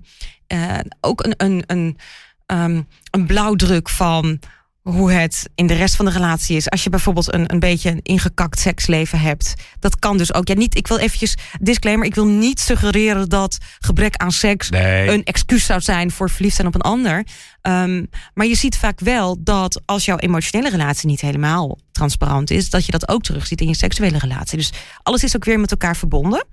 eh, 0.46 0.78
ook 1.00 1.24
een, 1.24 1.34
een, 1.36 1.62
een, 1.66 1.98
ehm, 2.46 2.82
een 3.10 3.26
blauwdruk 3.26 3.88
van 3.88 4.38
hoe 4.88 5.12
het 5.12 5.48
in 5.54 5.66
de 5.66 5.74
rest 5.74 5.96
van 5.96 6.04
de 6.04 6.10
relatie 6.10 6.56
is. 6.56 6.70
Als 6.70 6.84
je 6.84 6.90
bijvoorbeeld 6.90 7.34
een, 7.34 7.52
een 7.52 7.58
beetje 7.58 7.90
een 7.90 8.00
ingekakt 8.02 8.58
seksleven 8.58 9.20
hebt. 9.20 9.54
Dat 9.78 9.98
kan 9.98 10.16
dus 10.16 10.34
ook. 10.34 10.48
Ja, 10.48 10.54
niet, 10.54 10.76
ik 10.76 10.86
wil 10.86 10.98
eventjes 10.98 11.34
disclaimer. 11.60 12.06
Ik 12.06 12.14
wil 12.14 12.26
niet 12.26 12.60
suggereren 12.60 13.28
dat 13.28 13.58
gebrek 13.78 14.16
aan 14.16 14.32
seks 14.32 14.70
Nee. 14.70 15.08
een 15.08 15.24
excuus 15.24 15.64
zou 15.66 15.80
zijn 15.80 16.10
voor 16.10 16.30
verliefd 16.30 16.54
zijn 16.54 16.66
op 16.66 16.74
een 16.74 16.80
ander. 16.80 17.26
Ehm, 17.60 18.04
maar 18.34 18.46
je 18.46 18.54
ziet 18.54 18.76
vaak 18.76 19.00
wel 19.00 19.36
dat 19.42 19.80
als 19.84 20.04
jouw 20.04 20.18
emotionele 20.18 20.70
relatie 20.70 21.08
niet 21.08 21.20
helemaal 21.20 21.78
transparant 21.92 22.50
is, 22.50 22.70
dat 22.70 22.86
je 22.86 22.92
dat 22.92 23.08
ook 23.08 23.22
terugziet 23.22 23.60
in 23.60 23.68
je 23.68 23.74
seksuele 23.76 24.18
relatie. 24.18 24.58
Dus 24.58 24.72
alles 25.02 25.24
is 25.24 25.36
ook 25.36 25.44
weer 25.44 25.60
met 25.60 25.70
elkaar 25.70 25.96
verbonden. 25.96 26.46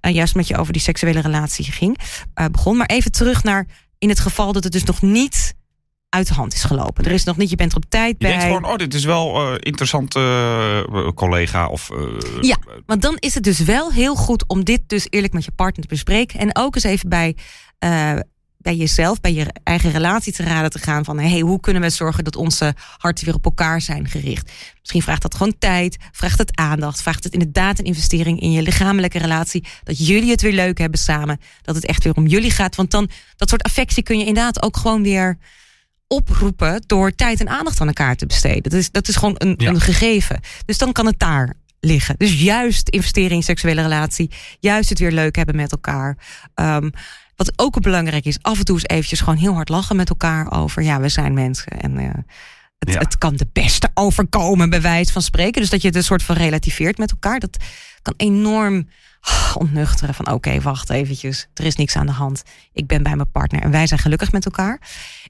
Eh, 0.00 0.14
juist 0.14 0.34
met 0.34 0.48
je 0.48 0.56
over 0.56 0.72
die 0.72 0.82
seksuele 0.82 1.20
relatie 1.20 1.64
ging, 1.72 1.98
eh, 2.34 2.46
begon. 2.46 2.76
Maar 2.76 2.86
even 2.86 3.12
terug 3.12 3.42
naar 3.42 3.66
in 3.98 4.08
het 4.08 4.20
geval 4.20 4.52
dat 4.52 4.64
het 4.64 4.72
dus 4.72 4.84
nog 4.84 5.02
niet 5.02 5.54
uit 6.08 6.26
de 6.28 6.34
hand 6.34 6.54
is 6.54 6.64
gelopen. 6.64 7.04
Er 7.04 7.10
is 7.10 7.24
nog 7.24 7.36
niet, 7.36 7.50
je 7.50 7.56
bent 7.56 7.70
er 7.70 7.76
op 7.76 7.84
tijd 7.88 8.14
Je 8.18 8.26
denkt 8.26 8.36
bij. 8.42 8.46
gewoon, 8.46 8.70
oh, 8.70 8.76
dit 8.76 8.94
is 8.94 9.04
wel 9.04 9.34
eh 9.52 9.54
interessant 9.58 10.14
eh, 10.14 11.08
collega 11.14 11.66
of... 11.68 11.90
eh, 11.90 11.98
Ja, 12.40 12.56
want 12.86 13.02
dan 13.02 13.16
is 13.18 13.34
het 13.34 13.42
dus 13.44 13.58
wel 13.58 13.92
heel 13.92 14.14
goed 14.14 14.44
om 14.46 14.64
dit 14.64 14.80
dus 14.86 15.06
eerlijk 15.10 15.32
met 15.32 15.44
je 15.44 15.50
partner 15.50 15.82
te 15.86 15.94
bespreken. 15.94 16.40
En 16.40 16.56
ook 16.56 16.74
eens 16.74 16.84
even 16.84 17.08
bij, 17.08 17.36
bij 18.58 18.76
jezelf, 18.76 19.20
bij 19.20 19.32
je 19.32 19.46
eigen 19.64 19.90
relatie 19.90 20.32
te 20.32 20.42
raden 20.42 20.70
te 20.70 20.78
gaan. 20.78 21.04
Van 21.04 21.18
hey, 21.18 21.40
hoe 21.40 21.60
kunnen 21.60 21.82
we 21.82 21.90
zorgen 21.90 22.24
dat 22.24 22.36
onze 22.36 22.74
harten 22.98 23.24
weer 23.24 23.34
op 23.34 23.44
elkaar 23.44 23.80
zijn 23.80 24.08
gericht? 24.08 24.52
Misschien 24.80 25.02
vraagt 25.02 25.22
dat 25.22 25.34
gewoon 25.34 25.58
tijd, 25.58 25.96
vraagt 26.12 26.38
het 26.38 26.56
aandacht, 26.56 27.02
vraagt 27.02 27.24
het 27.24 27.32
inderdaad 27.32 27.78
een 27.78 27.84
investering 27.84 28.40
in 28.40 28.52
je 28.52 28.62
lichamelijke 28.62 29.18
relatie. 29.18 29.64
Dat 29.84 30.06
jullie 30.06 30.30
het 30.30 30.42
weer 30.42 30.52
leuk 30.52 30.78
hebben 30.78 30.98
samen. 30.98 31.40
Dat 31.62 31.74
het 31.74 31.84
echt 31.86 32.04
weer 32.04 32.14
om 32.14 32.26
jullie 32.26 32.50
gaat. 32.50 32.76
Want 32.76 32.90
dan, 32.90 33.10
dat 33.36 33.48
soort 33.48 33.62
affectie 33.62 34.02
kun 34.02 34.18
je 34.18 34.24
inderdaad 34.24 34.62
ook 34.62 34.76
gewoon 34.76 35.02
weer 35.02 35.38
oproepen 36.08 36.82
door 36.86 37.14
tijd 37.14 37.40
en 37.40 37.48
aandacht 37.48 37.80
aan 37.80 37.86
elkaar 37.86 38.16
te 38.16 38.26
besteden. 38.26 38.62
Dat 38.62 38.72
is, 38.72 38.90
dat 38.90 39.08
is 39.08 39.16
gewoon 39.16 39.34
een, 39.38 39.54
Ja. 39.56 39.68
een 39.70 39.80
gegeven. 39.80 40.40
Dus 40.64 40.78
dan 40.78 40.92
kan 40.92 41.06
het 41.06 41.18
daar 41.18 41.54
liggen. 41.80 42.14
Dus 42.18 42.40
juist 42.42 42.88
investeren 42.88 43.36
in 43.36 43.42
seksuele 43.42 43.82
relatie. 43.82 44.30
Juist 44.60 44.88
het 44.88 44.98
weer 44.98 45.12
leuk 45.12 45.36
hebben 45.36 45.56
met 45.56 45.72
elkaar. 45.72 46.16
Ehm, 46.54 46.90
wat 47.36 47.52
ook 47.56 47.80
belangrijk 47.80 48.24
is, 48.24 48.38
af 48.42 48.58
en 48.58 48.64
toe 48.64 48.74
eens 48.74 48.86
eventjes 48.86 49.20
gewoon 49.20 49.38
heel 49.38 49.54
hard 49.54 49.68
lachen 49.68 49.96
met 49.96 50.08
elkaar 50.08 50.52
over. 50.52 50.82
Ja, 50.82 51.00
we 51.00 51.08
zijn 51.08 51.34
mensen 51.34 51.72
en 51.80 51.98
eh, 51.98 52.04
het, 52.78 52.92
Ja. 52.92 52.98
het 52.98 53.18
kan 53.18 53.36
de 53.36 53.46
beste 53.52 53.90
overkomen, 53.94 54.70
bij 54.70 54.80
wijze 54.80 55.12
van 55.12 55.22
spreken. 55.22 55.60
Dus 55.60 55.70
dat 55.70 55.80
je 55.82 55.86
het 55.88 55.96
een 55.96 56.02
soort 56.04 56.22
van 56.22 56.36
relativeert 56.36 56.98
met 56.98 57.10
elkaar. 57.10 57.38
Dat 57.40 57.56
kan 58.02 58.14
enorm 58.16 58.88
ontnuchteren 59.54 60.14
van 60.14 60.30
oké, 60.32 60.60
wacht 60.60 60.90
eventjes. 60.90 61.46
Er 61.54 61.64
is 61.64 61.76
niks 61.76 61.96
aan 61.96 62.06
de 62.06 62.12
hand. 62.12 62.42
Ik 62.72 62.86
ben 62.86 63.02
bij 63.02 63.16
mijn 63.16 63.30
partner 63.30 63.62
en 63.62 63.70
wij 63.70 63.86
zijn 63.86 64.00
gelukkig 64.00 64.32
met 64.32 64.44
elkaar. 64.44 64.80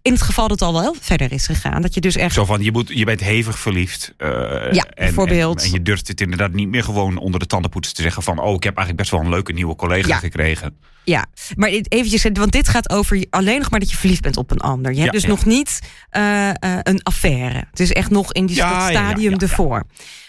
In 0.02 0.12
het 0.12 0.22
geval 0.22 0.48
dat 0.48 0.60
het 0.60 0.68
al 0.68 0.80
wel 0.80 0.94
verder 1.00 1.32
is 1.32 1.46
gegaan. 1.46 1.82
Dat 1.82 1.94
je 1.94 2.00
dus 2.00 2.16
echt 2.16 2.34
Zo 2.34 2.44
van, 2.44 2.62
je, 2.62 2.72
moet, 2.72 2.88
je 2.94 3.04
bent 3.04 3.20
hevig 3.20 3.58
verliefd. 3.58 4.14
eh, 4.16 4.28
Ja, 4.72 4.84
en- 4.84 4.94
bijvoorbeeld. 4.94 5.58
En, 5.60 5.66
en 5.66 5.72
je 5.72 5.82
durft 5.82 6.08
het 6.08 6.20
inderdaad 6.20 6.52
niet 6.52 6.68
meer 6.68 6.84
gewoon 6.84 7.16
onder 7.16 7.40
de 7.40 7.46
tandenpoetsen 7.46 7.94
te 7.94 8.02
zeggen 8.02 8.22
van... 8.22 8.38
oh, 8.38 8.54
ik 8.54 8.62
heb 8.62 8.76
eigenlijk 8.76 8.96
best 8.96 9.10
wel 9.10 9.20
een 9.20 9.34
leuke 9.34 9.52
nieuwe 9.52 9.76
collega 9.76 10.08
Ja. 10.08 10.16
gekregen. 10.18 10.76
Ja, 11.04 11.26
maar 11.56 11.68
eventjes, 11.68 12.22
want 12.32 12.52
dit 12.52 12.68
gaat 12.68 12.90
over 12.90 13.26
alleen 13.30 13.58
nog 13.58 13.70
maar 13.70 13.80
dat 13.80 13.90
je 13.90 13.96
verliefd 13.96 14.22
bent 14.22 14.36
op 14.36 14.50
een 14.50 14.58
ander. 14.60 14.92
Je 14.92 15.00
hebt 15.00 15.12
Ja, 15.12 15.18
dus 15.18 15.22
ja. 15.22 15.28
nog 15.28 15.44
niet 15.44 15.78
eh, 16.10 16.48
eh, 16.48 16.54
een 16.82 17.02
affaire. 17.02 17.64
Het 17.70 17.80
is 17.80 17.92
echt 17.92 18.10
nog 18.10 18.32
in 18.32 18.46
die 18.46 18.56
stadium 18.56 19.38
ervoor. 19.38 19.84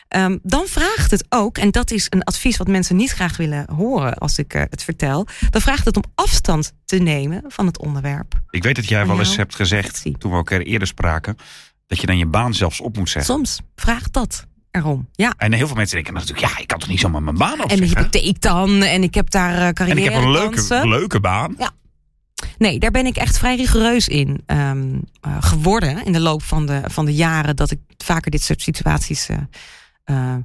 Ehm, 0.09 0.37
dan 0.43 0.65
vraagt 0.67 1.11
het 1.11 1.25
ook, 1.29 1.57
en 1.57 1.71
dat 1.71 1.91
is 1.91 2.07
een 2.09 2.23
advies 2.23 2.57
wat 2.57 2.67
mensen 2.67 2.95
niet 2.95 3.11
graag 3.11 3.37
willen 3.37 3.65
horen 3.75 4.13
als 4.17 4.37
ik 4.37 4.53
eh, 4.53 4.61
het 4.69 4.83
vertel. 4.83 5.27
Dan 5.49 5.61
vraagt 5.61 5.85
het 5.85 5.95
om 5.95 6.03
afstand 6.15 6.73
te 6.85 6.97
nemen 6.97 7.43
van 7.47 7.65
het 7.65 7.79
onderwerp. 7.79 8.33
Ik 8.49 8.63
weet 8.63 8.75
dat 8.75 8.87
jij 8.87 9.07
wel 9.07 9.19
eens 9.19 9.27
jou? 9.27 9.39
hebt 9.39 9.55
gezegd, 9.55 10.03
toen 10.17 10.31
we 10.31 10.37
elkaar 10.37 10.59
eerder 10.59 10.87
spraken... 10.87 11.35
dat 11.87 11.99
je 11.99 12.07
dan 12.07 12.17
je 12.17 12.25
baan 12.25 12.53
zelfs 12.53 12.81
op 12.81 12.97
moet 12.97 13.09
zeggen. 13.09 13.33
Soms 13.33 13.59
vraagt 13.75 14.13
dat 14.13 14.45
erom. 14.71 15.09
Ja. 15.11 15.33
En 15.37 15.53
heel 15.53 15.67
veel 15.67 15.75
mensen 15.75 15.95
denken 15.95 16.13
natuurlijk... 16.13 16.47
ja, 16.53 16.59
ik 16.59 16.67
kan 16.67 16.79
toch 16.79 16.89
niet 16.89 16.99
zomaar 16.99 17.23
mijn 17.23 17.37
baan 17.37 17.51
En 17.51 17.57
mijn 17.57 17.71
opzeggen? 17.71 17.97
hypotheek 17.97 18.41
dan, 18.41 18.81
en 18.83 19.03
ik 19.03 19.13
heb 19.13 19.29
daar 19.29 19.55
eh 19.55 19.67
En 19.67 19.73
carrière 19.73 19.99
ik 20.01 20.11
heb 20.11 20.23
een 20.23 20.31
leuke, 20.31 20.87
leuke 20.87 21.19
baan. 21.19 21.55
Nee, 22.57 22.79
daar 22.79 22.91
ben 22.91 23.05
ik 23.05 23.15
echt 23.15 23.37
vrij 23.37 23.55
rigoureus 23.55 24.07
in 24.07 24.41
ehm, 24.45 24.99
eh, 25.21 25.37
geworden 25.39 26.05
in 26.05 26.11
de 26.11 26.19
loop 26.19 26.43
van 26.43 26.65
de, 26.65 26.81
van 26.85 27.05
de 27.05 27.13
jaren 27.13 27.55
dat 27.55 27.71
ik 27.71 27.79
vaker 27.97 28.31
dit 28.31 28.41
soort 28.41 28.61
situaties 28.61 29.29
eh, 29.29 29.37
eh, 30.03 30.35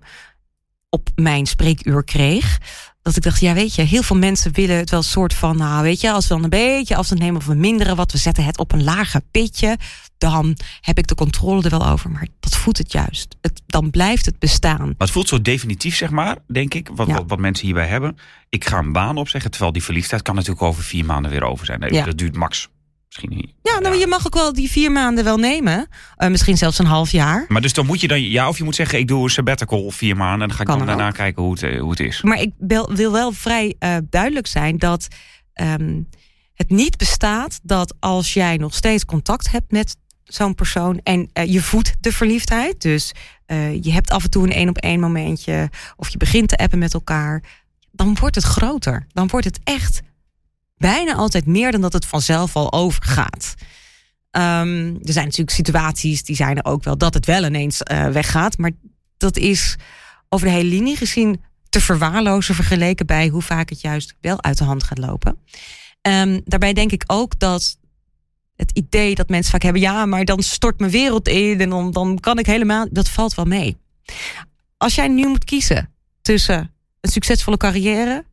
op 0.89 1.09
mijn 1.15 1.47
spreekuur 1.47 2.05
kreeg. 2.05 2.59
Dat 3.03 3.17
ik 3.17 3.23
dacht, 3.23 3.41
ja 3.41 3.55
weet 3.55 3.75
je, 3.75 3.83
heel 3.83 4.03
veel 4.03 4.17
mensen 4.17 4.53
willen 4.53 4.77
het 4.77 4.91
wel 4.91 4.99
een 4.99 5.05
soort 5.05 5.35
van, 5.35 5.57
nou 5.57 5.83
weet 5.83 6.01
je, 6.01 6.13
als 6.13 6.29
we 6.29 6.35
dan 6.35 6.43
een 6.45 6.51
beetje 6.51 6.97
afstand 6.97 7.21
nemen 7.21 7.37
of 7.37 7.47
we 7.47 7.55
minderen 7.55 7.97
wat, 7.97 8.13
we 8.13 8.19
zetten 8.19 8.45
het 8.45 8.59
op 8.59 8.73
een 8.73 8.85
lager 8.85 9.21
pitje, 9.31 9.77
dan 10.19 10.57
heb 10.81 10.99
ik 10.99 11.07
de 11.07 11.15
controle 11.15 11.63
er 11.63 11.71
wel 11.71 11.87
over. 11.89 12.11
Maar 12.11 12.27
dat 12.41 12.57
voedt 12.57 12.79
het 12.79 12.93
juist. 12.93 13.37
Het, 13.41 13.63
dan 13.67 13.91
blijft 13.91 14.27
het 14.27 14.39
bestaan. 14.39 14.87
Maar 14.87 14.95
het 14.99 15.11
voelt 15.11 15.29
zo 15.29 15.43
definitief, 15.43 15.97
zeg 15.97 16.11
maar, 16.11 16.37
denk 16.47 16.75
ik. 16.75 16.89
Wat, 16.95 17.07
Ja. 17.07 17.15
wat, 17.15 17.25
wat 17.27 17.39
mensen 17.39 17.65
hierbij 17.67 17.87
hebben. 17.87 18.17
Ik 18.49 18.67
ga 18.67 18.79
een 18.79 18.93
baan 18.93 19.17
opzeggen. 19.17 19.51
Terwijl 19.51 19.73
die 19.73 19.83
verliefdheid 19.83 20.23
kan 20.23 20.35
natuurlijk 20.35 20.63
over 20.63 20.83
vier 20.83 21.05
maanden 21.05 21.31
weer 21.31 21.45
over 21.45 21.67
zijn. 21.67 21.81
Nee, 21.81 21.93
Ja. 21.93 22.05
Dat 22.05 22.19
duurt 22.19 22.37
max. 22.37 22.69
Misschien 23.15 23.37
niet. 23.39 23.55
Ja, 23.63 23.79
nou, 23.79 23.97
je 23.97 24.07
mag 24.07 24.27
ook 24.27 24.35
wel 24.35 24.53
die 24.53 24.71
vier 24.71 24.93
maanden 24.93 25.25
wel 25.25 25.37
nemen. 25.37 25.89
Eh, 26.17 26.29
misschien 26.29 26.57
zelfs 26.57 26.79
een 26.79 26.87
half 26.87 27.11
jaar. 27.11 27.45
Maar 27.49 27.61
dus 27.61 27.73
dan 27.73 27.87
moet 27.87 28.01
je 28.01 28.09
dan, 28.09 28.23
ja, 28.23 28.49
of 28.49 28.59
je 28.59 28.65
moet 28.65 28.75
zeggen, 28.75 28.99
ik 28.99 29.09
doe 29.09 29.23
een 29.23 29.31
sabbatical 29.31 29.91
vier 29.91 30.17
maanden. 30.17 30.41
En 30.41 30.49
dan 30.49 30.57
ga 30.57 30.63
ik 30.63 30.67
Kan 30.67 30.79
dan 30.79 30.87
daarna 30.87 31.11
kijken 31.11 31.43
hoe 31.43 31.53
het, 31.53 31.63
eh, 31.63 31.81
hoe 31.81 31.91
het 31.91 32.01
is. 32.01 32.23
Maar 32.23 32.41
ik 32.41 32.53
wil, 32.59 32.93
wil 32.95 33.13
wel 33.13 33.33
vrij 33.33 33.75
eh, 33.79 33.97
duidelijk 34.11 34.47
zijn 34.47 34.79
dat 34.79 35.09
ehm, 35.53 36.01
het 36.55 36.71
niet 36.71 36.97
bestaat 36.97 37.61
dat 37.63 37.95
als 38.01 38.35
jij 38.35 38.57
nog 38.57 38.75
steeds 38.75 39.05
contact 39.05 39.51
hebt 39.51 39.73
met 39.73 39.97
zo'n 40.25 40.55
persoon 40.55 41.01
en 41.03 41.31
je 41.33 41.63
voedt 41.63 41.95
de 42.01 42.13
verliefdheid, 42.13 42.83
dus 42.83 43.13
je 43.81 43.93
hebt 43.93 44.11
af 44.11 44.25
en 44.25 44.31
toe 44.31 44.45
een 44.45 44.53
één 44.53 44.69
op 44.69 44.77
één 44.77 45.01
momentje 45.01 45.71
of 45.97 46.09
je 46.09 46.17
begint 46.17 46.49
te 46.49 46.57
appen 46.57 46.79
met 46.79 46.95
elkaar, 46.95 47.43
dan 47.93 48.17
wordt 48.21 48.35
het 48.35 48.45
groter. 48.45 49.07
Dan 49.13 49.29
wordt 49.29 49.47
het 49.47 49.61
echt 49.65 50.03
bijna 50.85 51.15
altijd 51.15 51.47
meer 51.47 51.73
dan 51.73 51.81
dat 51.81 51.93
het 51.93 52.07
vanzelf 52.07 52.57
al 52.57 52.73
overgaat. 52.73 53.55
Ehm, 54.31 54.95
er 55.03 55.13
zijn 55.13 55.25
natuurlijk 55.25 55.57
situaties 55.57 56.23
die 56.23 56.37
zijn 56.37 56.57
er 56.57 56.65
ook 56.65 56.85
wel 56.85 56.99
dat 56.99 57.15
het 57.15 57.27
wel 57.27 57.45
ineens 57.45 57.83
eh, 57.83 58.07
weggaat, 58.07 58.59
maar 58.59 58.71
dat 59.17 59.37
is 59.37 59.77
over 60.29 60.47
de 60.47 60.53
hele 60.53 60.69
linie 60.69 60.97
gezien 60.97 61.43
te 61.69 61.81
verwaarlozen 61.81 62.55
vergeleken 62.55 63.07
bij 63.07 63.29
hoe 63.29 63.43
vaak 63.43 63.69
het 63.69 63.81
juist 63.81 64.15
wel 64.21 64.43
uit 64.43 64.59
de 64.59 64.65
hand 64.65 64.83
gaat 64.83 64.99
lopen. 64.99 65.39
Ehm, 66.01 66.41
daarbij 66.45 66.73
denk 66.73 66.93
ik 66.93 67.05
ook 67.07 67.39
dat 67.39 67.79
het 68.57 68.71
idee 68.71 69.15
dat 69.15 69.29
mensen 69.29 69.53
vaak 69.53 69.63
hebben, 69.63 69.83
ja, 69.83 70.07
maar 70.07 70.25
dan 70.25 70.43
stort 70.43 70.79
mijn 70.79 70.91
wereld 70.91 71.29
in 71.29 71.61
en 71.61 71.69
dan, 71.69 71.91
dan 71.91 72.21
kan 72.21 72.39
ik 72.39 72.47
helemaal, 72.47 72.87
dat 72.91 73.09
valt 73.09 73.35
wel 73.35 73.45
mee. 73.45 73.77
Als 74.77 74.95
jij 74.95 75.09
nu 75.09 75.27
moet 75.27 75.45
kiezen 75.45 75.91
tussen 76.23 76.71
een 77.01 77.11
succesvolle 77.11 77.57
carrière 77.57 78.25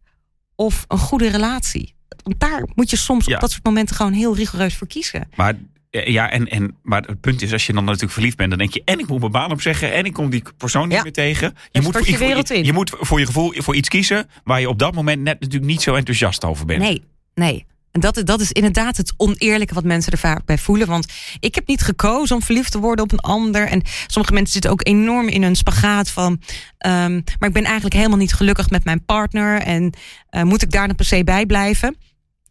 of 0.56 0.86
een 0.88 0.98
goede 0.98 1.30
relatie, 1.30 1.96
want 2.24 2.39
daar 2.39 2.63
moet 2.76 2.89
je 2.89 2.95
soms 2.97 3.26
Ja. 3.26 3.36
op 3.36 3.41
dat 3.41 3.52
soort 3.52 3.63
momenten 3.63 3.95
gewoon 3.95 4.12
heel 4.13 4.36
rigoureus 4.36 4.76
voor 4.76 4.88
kiezen. 4.88 5.30
Maar, 5.36 5.54
eh, 5.89 6.08
ja, 6.08 6.30
en, 6.30 6.47
en, 6.47 6.76
maar 6.84 7.02
het 7.02 7.21
punt 7.21 7.41
is, 7.41 7.52
als 7.54 7.65
je 7.65 7.74
dan 7.74 7.84
natuurlijk 7.86 8.12
verliefd 8.13 8.38
bent, 8.38 8.50
dan 8.50 8.60
denk 8.60 8.74
je, 8.74 8.82
en 8.86 9.00
ik 9.00 9.08
moet 9.08 9.19
mijn 9.19 9.32
baan 9.32 9.52
opzeggen, 9.52 9.93
en 9.93 10.06
ik 10.06 10.13
kom 10.13 10.30
die 10.30 10.43
persoon 10.58 10.88
niet 10.88 10.97
Ja. 10.97 11.04
meer 11.04 11.12
tegen. 11.13 11.56
Je 11.71 11.82
moet, 11.82 11.93
je 12.06 12.15
voor, 12.15 12.17
wereld 12.28 12.47
je, 12.47 12.56
in. 12.56 12.63
je 12.63 12.74
moet 12.74 12.95
voor 13.00 13.19
je 13.19 13.26
gevoel 13.26 13.54
voor 13.56 13.76
iets 13.76 13.89
kiezen 13.89 14.30
waar 14.43 14.60
je 14.60 14.69
op 14.69 14.80
dat 14.80 14.93
moment 14.95 15.21
net 15.21 15.39
natuurlijk 15.39 15.71
niet 15.71 15.82
zo 15.82 15.95
enthousiast 15.95 16.45
over 16.45 16.65
bent. 16.65 16.80
Nee, 16.82 17.04
nee. 17.36 17.65
En 17.92 18.00
dat, 18.00 18.22
dat 18.24 18.42
is 18.42 18.52
inderdaad 18.52 18.98
het 18.98 19.14
oneerlijke 19.18 19.74
wat 19.74 19.84
mensen 19.84 20.12
er 20.12 20.18
vaak 20.18 20.46
bij 20.46 20.58
voelen. 20.58 20.88
Want 20.88 21.14
ik 21.40 21.56
heb 21.56 21.68
niet 21.68 21.82
gekozen 21.82 22.36
om 22.36 22.42
verliefd 22.42 22.72
te 22.72 22.80
worden 22.80 23.06
op 23.06 23.12
een 23.12 23.20
ander. 23.20 23.68
En 23.68 23.82
sommige 24.08 24.34
mensen 24.34 24.54
zitten 24.54 24.72
ook 24.72 24.88
enorm 24.88 25.28
in 25.28 25.44
een 25.44 25.56
spagaat 25.56 26.10
van. 26.10 26.42
ehm, 26.78 27.14
maar 27.40 27.50
ik 27.50 27.54
ben 27.54 27.64
eigenlijk 27.64 27.96
helemaal 27.96 28.18
niet 28.18 28.34
gelukkig 28.34 28.70
met 28.70 28.84
mijn 28.84 29.06
partner. 29.06 29.62
En 29.62 29.94
eh, 30.30 30.44
moet 30.44 30.62
ik 30.62 30.72
daar 30.72 30.88
dan 30.88 30.96
per 30.96 31.06
se 31.06 31.24
bij 31.24 31.46
blijven? 31.46 31.96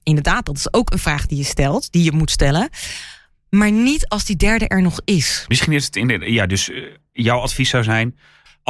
Inderdaad, 0.02 0.46
dat 0.46 0.56
is 0.56 0.72
ook 0.72 0.92
een 0.92 0.98
vraag 0.98 1.26
die 1.26 1.38
je 1.38 1.44
stelt, 1.44 1.92
die 1.92 2.04
je 2.04 2.12
moet 2.12 2.30
stellen. 2.30 2.68
Maar 3.50 3.72
niet 3.72 4.08
als 4.08 4.24
die 4.24 4.36
derde 4.36 4.68
er 4.68 4.82
nog 4.82 5.00
is. 5.04 5.44
Misschien 5.48 5.72
is 5.72 5.84
het 5.84 5.96
in 5.96 6.06
de, 6.06 6.32
ja, 6.32 6.46
dus 6.46 6.70
eh, 6.70 6.82
jouw 7.12 7.38
advies 7.38 7.68
zou 7.68 7.82
zijn, 7.84 8.18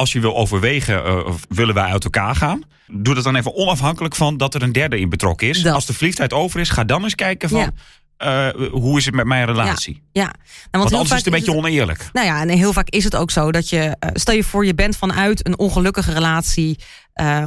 als 0.01 0.11
je 0.11 0.19
wil 0.19 0.35
overwegen, 0.35 1.25
of 1.25 1.45
willen 1.49 1.73
wij 1.73 1.91
uit 1.91 2.03
elkaar 2.03 2.35
gaan, 2.35 2.63
doe 2.87 3.15
dat 3.15 3.23
dan 3.23 3.35
even 3.35 3.55
onafhankelijk 3.55 4.15
van 4.15 4.37
dat 4.37 4.53
er 4.53 4.61
een 4.61 4.71
derde 4.71 4.99
in 4.99 5.09
betrokken 5.09 5.49
is. 5.49 5.61
Dat. 5.61 5.73
Als 5.73 5.85
de 5.85 5.93
verliefdheid 5.93 6.33
over 6.33 6.59
is, 6.59 6.69
ga 6.69 6.83
dan 6.83 7.03
eens 7.03 7.15
kijken 7.15 7.49
van, 7.49 7.71
eh, 8.17 8.47
hoe 8.71 8.97
is 8.97 9.05
het 9.05 9.15
met 9.15 9.25
mijn 9.25 9.45
relatie? 9.45 10.01
Ja, 10.11 10.23
nou, 10.23 10.33
Want 10.71 10.93
anders 10.93 11.09
is 11.11 11.17
het 11.17 11.25
een 11.25 11.31
beetje 11.31 11.55
oneerlijk. 11.55 12.09
Nou 12.13 12.27
ja, 12.27 12.41
en 12.41 12.49
heel 12.49 12.73
vaak 12.73 12.89
is 12.89 13.03
het 13.03 13.15
ook 13.15 13.31
zo 13.31 13.51
dat 13.51 13.69
je, 13.69 13.95
eh, 13.99 14.09
stel 14.13 14.35
je 14.35 14.43
voor, 14.43 14.65
je 14.65 14.75
bent 14.75 14.97
vanuit 14.97 15.47
een 15.47 15.59
ongelukkige 15.59 16.13
relatie 16.13 16.79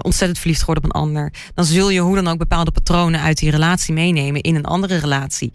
ontzettend 0.00 0.38
verliefd 0.38 0.60
geworden 0.60 0.84
op 0.84 0.94
een 0.94 1.00
ander. 1.00 1.32
Dan 1.54 1.64
zul 1.64 1.90
je 1.90 2.00
hoe 2.00 2.14
dan 2.14 2.28
ook 2.28 2.38
bepaalde 2.38 2.70
patronen 2.70 3.20
uit 3.20 3.38
die 3.38 3.50
relatie 3.50 3.94
meenemen 3.94 4.40
in 4.40 4.54
een 4.54 4.64
andere 4.64 4.96
relatie. 4.96 5.52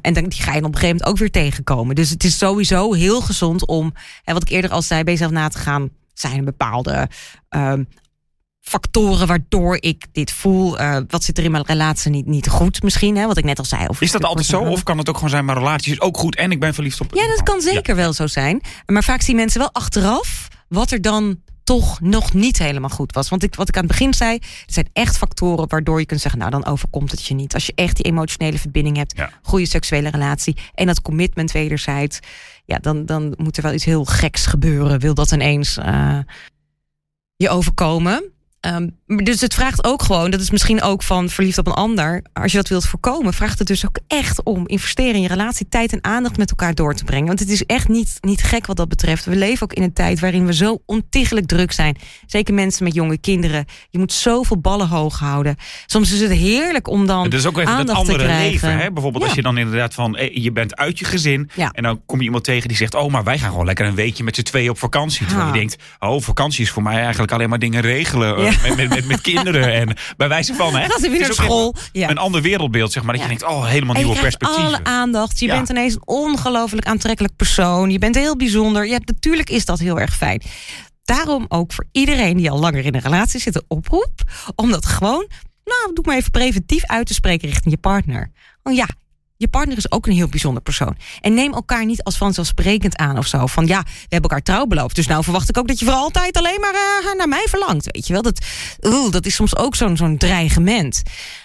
En 0.00 0.14
dan, 0.14 0.24
die 0.24 0.42
ga 0.42 0.54
je 0.54 0.60
dan 0.60 0.68
op 0.68 0.74
een 0.74 0.80
gegeven 0.80 0.96
moment 0.96 1.06
ook 1.06 1.18
weer 1.18 1.30
tegenkomen. 1.30 1.94
Dus 1.94 2.10
het 2.10 2.24
is 2.24 2.38
sowieso 2.38 2.92
heel 2.92 3.20
gezond 3.20 3.66
om, 3.66 3.94
en 4.24 4.34
wat 4.34 4.42
ik 4.42 4.48
eerder 4.48 4.70
al 4.70 4.82
zei, 4.82 5.04
bij 5.04 5.12
jezelf 5.12 5.32
na 5.32 5.48
te 5.48 5.58
gaan. 5.58 5.90
Zijn 6.14 6.36
er 6.38 6.44
bepaalde 6.44 7.08
ehm, 7.48 7.84
factoren 8.60 9.26
waardoor 9.26 9.76
ik 9.80 10.06
dit 10.12 10.32
voel. 10.32 10.80
Uh, 10.80 10.98
wat 11.08 11.24
zit 11.24 11.38
er 11.38 11.44
in 11.44 11.50
mijn 11.50 11.64
relatie 11.66 12.10
niet, 12.10 12.26
niet 12.26 12.48
goed 12.48 12.82
misschien, 12.82 13.16
hè? 13.16 13.26
wat 13.26 13.36
ik 13.36 13.44
net 13.44 13.58
al 13.58 13.64
zei. 13.64 13.86
Over 13.88 14.02
is 14.02 14.12
dat 14.12 14.24
altijd 14.24 14.46
zo? 14.46 14.60
Of 14.60 14.82
kan 14.82 14.98
het 14.98 15.08
ook 15.08 15.14
gewoon 15.14 15.30
zijn, 15.30 15.44
mijn 15.44 15.58
relatie 15.58 15.92
is 15.92 16.00
ook 16.00 16.16
goed 16.16 16.36
en 16.36 16.50
ik 16.50 16.60
ben 16.60 16.74
verliefd 16.74 17.00
op... 17.00 17.14
Ja, 17.14 17.26
dat 17.26 17.42
kan 17.42 17.60
zeker 17.60 17.96
wel 17.96 18.12
zo 18.12 18.26
zijn. 18.26 18.60
Maar 18.86 19.04
vaak 19.04 19.22
zien 19.22 19.36
mensen 19.36 19.60
wel 19.60 19.72
achteraf 19.72 20.48
wat 20.68 20.90
er 20.90 21.00
dan 21.00 21.42
toch 21.64 22.00
nog 22.00 22.32
niet 22.32 22.58
helemaal 22.58 22.90
goed 22.90 23.14
was. 23.14 23.28
Want 23.28 23.42
ik, 23.42 23.54
wat 23.54 23.68
ik 23.68 23.76
aan 23.76 23.82
het 23.82 23.90
begin 23.90 24.14
zei, 24.14 24.34
er 24.36 24.72
zijn 24.72 24.88
echt 24.92 25.16
factoren 25.16 25.68
waardoor 25.68 25.98
je 25.98 26.06
kunt 26.06 26.20
zeggen, 26.20 26.40
nou 26.40 26.50
dan 26.50 26.66
overkomt 26.66 27.10
het 27.10 27.24
je 27.24 27.34
niet. 27.34 27.54
Als 27.54 27.66
je 27.66 27.72
echt 27.74 27.96
die 27.96 28.04
emotionele 28.04 28.58
verbinding 28.58 28.96
hebt, 28.96 29.14
goede 29.42 29.66
seksuele 29.66 30.10
relatie 30.10 30.56
en 30.74 30.86
dat 30.86 31.02
commitment 31.02 31.52
wederzijds, 31.52 32.18
ja, 32.64 32.78
dan, 32.78 33.06
dan 33.06 33.34
moet 33.36 33.56
er 33.56 33.62
wel 33.62 33.72
iets 33.72 33.84
heel 33.84 34.04
geks 34.04 34.46
gebeuren. 34.46 35.00
Wil 35.00 35.14
dat 35.14 35.32
ineens 35.32 35.78
uh, 35.78 36.18
je 37.36 37.48
overkomen? 37.48 38.33
Um, 38.66 38.96
dus 39.24 39.40
het 39.40 39.54
vraagt 39.54 39.84
ook 39.84 40.02
gewoon, 40.02 40.30
dat 40.30 40.40
is 40.40 40.50
misschien 40.50 40.82
ook 40.82 41.02
van 41.02 41.28
verliefd 41.28 41.58
op 41.58 41.66
een 41.66 41.72
ander. 41.72 42.22
Als 42.32 42.52
je 42.52 42.58
dat 42.58 42.68
wilt 42.68 42.86
voorkomen, 42.86 43.32
vraagt 43.32 43.58
het 43.58 43.68
dus 43.68 43.86
ook 43.86 43.98
echt 44.06 44.42
om 44.42 44.68
investeren 44.68 45.14
in 45.14 45.20
je 45.20 45.28
relatie, 45.28 45.68
tijd 45.68 45.92
en 45.92 46.04
aandacht 46.04 46.36
met 46.36 46.50
elkaar 46.50 46.74
door 46.74 46.94
te 46.94 47.04
brengen. 47.04 47.26
Want 47.26 47.38
het 47.38 47.48
is 47.48 47.64
echt 47.64 47.88
niet, 47.88 48.16
niet 48.20 48.42
gek 48.42 48.66
wat 48.66 48.76
dat 48.76 48.88
betreft. 48.88 49.24
We 49.24 49.36
leven 49.36 49.62
ook 49.62 49.72
in 49.72 49.82
een 49.82 49.92
tijd 49.92 50.20
waarin 50.20 50.46
we 50.46 50.54
zo 50.54 50.82
ontiegelijk 50.86 51.46
druk 51.46 51.72
zijn. 51.72 51.96
Zeker 52.26 52.54
mensen 52.54 52.84
met 52.84 52.94
jonge 52.94 53.18
kinderen. 53.18 53.64
Je 53.90 53.98
moet 53.98 54.12
zoveel 54.12 54.58
ballen 54.58 54.88
hoog 54.88 55.18
houden. 55.18 55.56
Soms 55.86 56.12
is 56.12 56.20
het 56.20 56.30
heerlijk 56.30 56.88
om 56.88 57.06
dan. 57.06 57.24
Het 57.24 57.34
is 57.34 57.46
ook 57.46 57.58
even 57.58 57.76
het 57.76 57.90
andere 57.90 58.26
leven. 58.26 58.78
Hè? 58.78 58.92
Bijvoorbeeld 58.92 59.24
als 59.24 59.34
je 59.34 59.42
dan 59.42 59.58
inderdaad 59.58 59.94
van 59.94 60.16
eh, 60.16 60.36
je 60.42 60.52
bent 60.52 60.76
uit 60.76 60.98
je 60.98 61.04
gezin. 61.04 61.50
Ja. 61.54 61.70
En 61.72 61.82
dan 61.82 62.00
kom 62.06 62.18
je 62.18 62.24
iemand 62.24 62.44
tegen 62.44 62.68
die 62.68 62.76
zegt: 62.76 62.94
Oh, 62.94 63.10
maar 63.10 63.24
wij 63.24 63.38
gaan 63.38 63.50
gewoon 63.50 63.66
lekker 63.66 63.86
een 63.86 63.94
weekje 63.94 64.24
met 64.24 64.34
z'n 64.34 64.42
tweeën 64.42 64.70
op 64.70 64.78
vakantie. 64.78 65.26
Terwijl 65.26 65.46
je 65.46 65.58
denkt: 65.58 65.76
Oh, 65.98 66.20
vakantie 66.20 66.64
is 66.64 66.70
voor 66.70 66.82
mij 66.82 67.02
eigenlijk 67.02 67.32
alleen 67.32 67.48
maar 67.48 67.58
dingen 67.58 67.80
regelen. 67.80 68.52
Met, 68.76 68.88
met, 68.88 69.06
met, 69.06 69.20
kinderen. 69.20 69.72
En 69.72 69.96
bij 70.16 70.28
wijze 70.28 70.54
van, 70.54 70.76
hè. 70.76 70.88
Dat 70.88 71.02
is 71.02 71.08
weer 71.08 71.32
school. 71.32 71.74
Ja. 71.92 72.10
Een 72.10 72.18
ander 72.18 72.42
wereldbeeld, 72.42 72.92
zeg 72.92 73.02
maar. 73.02 73.12
Dat 73.12 73.22
je 73.22 73.28
denkt, 73.28 73.44
oh, 73.44 73.66
helemaal 73.66 73.94
nieuwe 73.94 74.20
perspectieven. 74.20 74.64
alle 74.64 74.84
aandacht. 74.84 75.38
Je 75.38 75.46
bent 75.46 75.68
ineens 75.68 75.94
een 75.94 76.06
ongelooflijk 76.06 76.86
aantrekkelijk 76.86 77.36
persoon. 77.36 77.90
Je 77.90 77.98
bent 77.98 78.14
heel 78.14 78.36
bijzonder. 78.36 78.86
Ja, 78.86 78.98
natuurlijk 79.04 79.50
is 79.50 79.64
dat 79.64 79.78
heel 79.78 80.00
erg 80.00 80.16
fijn. 80.16 80.42
Daarom 81.04 81.44
ook 81.48 81.72
voor 81.72 81.86
iedereen 81.92 82.36
die 82.36 82.50
al 82.50 82.58
langer 82.58 82.84
in 82.84 82.94
een 82.94 83.00
relatie 83.00 83.40
zit, 83.40 83.54
een 83.54 83.64
oproep. 83.68 84.20
Om 84.54 84.70
dat 84.70 84.86
gewoon, 84.86 85.28
nou, 85.64 85.94
doe 85.94 86.04
maar 86.06 86.16
even 86.16 86.30
preventief 86.30 86.84
uit 86.84 87.06
te 87.06 87.14
spreken 87.14 87.48
richting 87.48 87.74
je 87.74 87.80
partner. 87.80 88.30
Oh 88.62 88.74
ja, 88.74 88.88
je 89.36 89.48
partner 89.48 89.76
is 89.76 89.90
ook 89.90 90.06
een 90.06 90.12
heel 90.12 90.28
bijzonder 90.28 90.62
persoon. 90.62 90.96
En 91.20 91.34
neem 91.34 91.52
elkaar 91.54 91.84
niet 91.84 92.02
als 92.02 92.16
vanzelfsprekend 92.16 92.96
aan 92.96 93.18
of 93.18 93.26
zo. 93.26 93.46
Van 93.46 93.66
ja, 93.66 93.82
we 93.82 93.90
hebben 94.00 94.30
elkaar 94.30 94.42
trouw 94.42 94.66
beloofd. 94.66 94.94
Dus 94.94 95.06
nou 95.06 95.22
verwacht 95.22 95.48
ik 95.48 95.58
ook 95.58 95.68
dat 95.68 95.78
je 95.78 95.84
voor 95.84 95.94
altijd 95.94 96.36
alleen 96.36 96.60
maar 96.60 96.74
uh, 96.74 97.14
naar 97.18 97.28
mij 97.28 97.46
verlangt. 97.48 97.88
Weet 97.90 98.06
je 98.06 98.12
wel, 98.12 98.22
dat, 98.22 98.44
uh, 98.80 99.10
dat 99.10 99.26
is 99.26 99.34
soms 99.34 99.56
ook 99.56 99.74
zo'n 99.74 99.96
zo'n 99.96 100.16
dreigement. 100.16 101.02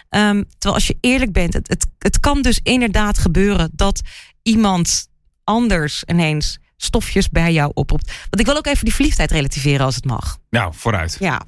Um, 0.10 0.46
terwijl 0.50 0.74
als 0.74 0.88
je 0.88 0.98
eerlijk 1.02 1.32
bent, 1.32 1.54
het, 1.54 1.68
het, 1.68 1.88
het 2.00 2.20
kan 2.20 2.42
dus 2.42 2.60
inderdaad 2.64 3.18
gebeuren 3.18 3.70
dat 3.74 4.02
iemand 4.44 5.08
anders 5.44 6.04
ineens 6.06 6.58
stofjes 6.78 7.30
bij 7.30 7.54
jou 7.54 7.72
oproept. 7.74 8.08
Want 8.08 8.40
ik 8.40 8.46
wil 8.46 8.58
ook 8.58 8.68
even 8.68 8.86
die 8.86 8.94
verliefdheid 8.94 9.32
relativeren 9.32 9.86
als 9.86 9.96
het 9.96 10.06
mag. 10.06 10.38
Nou, 10.50 10.74
vooruit. 10.76 11.18
Ja. 11.20 11.42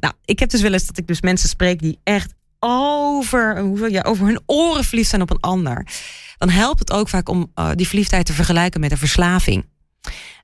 Nou, 0.00 0.14
ik 0.24 0.38
heb 0.38 0.50
dus 0.50 0.60
wel 0.60 0.72
eens 0.72 0.86
dat 0.86 0.98
ik 0.98 1.06
dus 1.06 1.20
mensen 1.20 1.48
spreek 1.48 1.80
die 1.80 1.98
echt 2.02 2.34
over, 2.60 3.58
hoeveel, 3.60 3.88
ja, 3.88 4.02
over 4.02 4.26
hun 4.26 4.40
oren 4.46 4.84
verliefd 4.84 5.10
zijn 5.10 5.22
op 5.22 5.30
een 5.30 5.40
ander. 5.40 5.86
Dan 6.38 6.50
helpt 6.50 6.78
het 6.78 6.92
ook 6.92 7.08
vaak 7.08 7.28
om 7.28 7.52
uh, 7.54 7.70
die 7.74 7.86
verliefdheid 7.86 8.26
te 8.26 8.32
vergelijken 8.32 8.80
met 8.80 8.90
een 8.90 8.98
verslaving. 8.98 9.64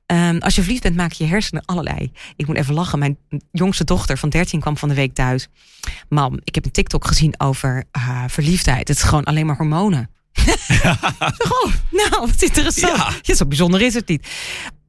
Um, 0.07 0.39
als 0.39 0.55
je 0.55 0.63
verliefd 0.63 0.83
bent, 0.83 0.97
maak 0.97 1.13
je 1.13 1.25
hersenen 1.25 1.65
allerlei. 1.65 2.13
Ik 2.37 2.47
moet 2.47 2.57
even 2.57 2.75
lachen. 2.75 2.99
Mijn 2.99 3.19
jongste 3.53 3.85
dochter 3.85 4.19
van 4.19 4.29
13 4.29 4.61
kwam 4.61 4.77
van 4.77 4.89
de 4.89 4.95
week 4.95 5.15
thuis. 5.15 5.49
Mam, 6.09 6.41
ik 6.45 6.55
heb 6.55 6.65
een 6.65 6.71
TikTok 6.71 7.07
gezien 7.07 7.35
over 7.41 7.85
uh, 7.97 8.25
verliefdheid. 8.27 8.89
Het 8.89 8.97
is 8.97 9.03
gewoon 9.03 9.25
alleen 9.25 9.47
maar 9.47 9.57
hormonen. 9.57 10.11
oh, 11.49 11.73
nou, 11.91 12.11
wat 12.11 12.43
interessant. 12.43 12.97
Ja. 12.97 13.13
ja, 13.23 13.35
zo 13.35 13.47
bijzonder 13.47 13.81
is 13.81 13.95
het 13.95 14.09
niet. 14.09 14.29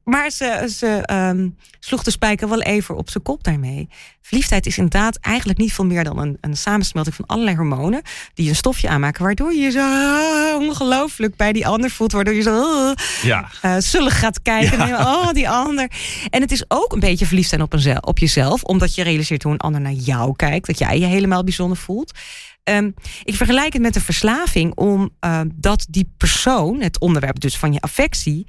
Maar 0.04 0.30
ze, 0.30 0.72
ze 0.76 1.08
um, 1.12 1.56
sloeg 1.80 2.02
de 2.02 2.10
spijker 2.10 2.48
wel 2.48 2.62
even 2.62 2.96
op 2.96 3.10
zijn 3.10 3.22
kop 3.22 3.44
daarmee. 3.44 3.88
Verliefdheid 4.20 4.66
is 4.66 4.76
inderdaad 4.76 5.18
eigenlijk 5.20 5.58
niet 5.58 5.72
veel 5.72 5.84
meer 5.84 6.04
dan 6.04 6.18
een, 6.18 6.38
een 6.40 6.56
samensmelting 6.56 7.14
van 7.14 7.26
allerlei 7.26 7.56
hormonen. 7.56 8.02
die 8.34 8.48
een 8.48 8.56
stofje 8.56 8.88
aanmaken. 8.88 9.24
waardoor 9.24 9.52
je 9.52 9.60
je 9.60 9.70
zo 9.70 9.78
uh, 9.78 10.68
ongelooflijk 10.68 11.36
bij 11.36 11.52
die 11.52 11.66
ander 11.66 11.90
voelt. 11.90 12.12
Waardoor 12.12 12.34
je 12.34 12.42
zo 12.42 12.86
uh, 12.88 12.92
ja. 13.22 13.48
uh, 13.62 13.76
zullig 13.78 14.18
gaat 14.18 14.42
kijken. 14.42 14.78
Ja. 14.78 14.88
En, 14.88 15.06
oh, 15.06 15.32
die 15.32 15.48
ander. 15.48 15.90
En 16.30 16.40
het 16.40 16.52
is 16.52 16.64
ook 16.68 16.92
een 16.92 17.00
beetje 17.00 17.26
verliefd 17.26 17.48
zijn 17.48 17.62
op, 17.62 17.72
een, 17.72 18.06
op 18.06 18.18
jezelf. 18.18 18.62
omdat 18.62 18.94
je 18.94 19.02
realiseert 19.02 19.42
hoe 19.42 19.52
een 19.52 19.58
ander 19.58 19.80
naar 19.80 19.92
jou 19.92 20.36
kijkt. 20.36 20.66
Dat 20.66 20.78
jij 20.78 20.98
je 20.98 21.06
helemaal 21.06 21.44
bijzonder 21.44 21.76
voelt. 21.76 22.18
Um, 22.64 22.94
ik 23.24 23.34
vergelijk 23.34 23.72
het 23.72 23.82
met 23.82 23.96
een 23.96 24.02
verslaving, 24.02 24.74
omdat 24.74 25.86
die 25.90 26.12
persoon, 26.16 26.80
het 26.80 27.00
onderwerp 27.00 27.40
dus 27.40 27.56
van 27.56 27.72
je 27.72 27.80
affectie 27.80 28.44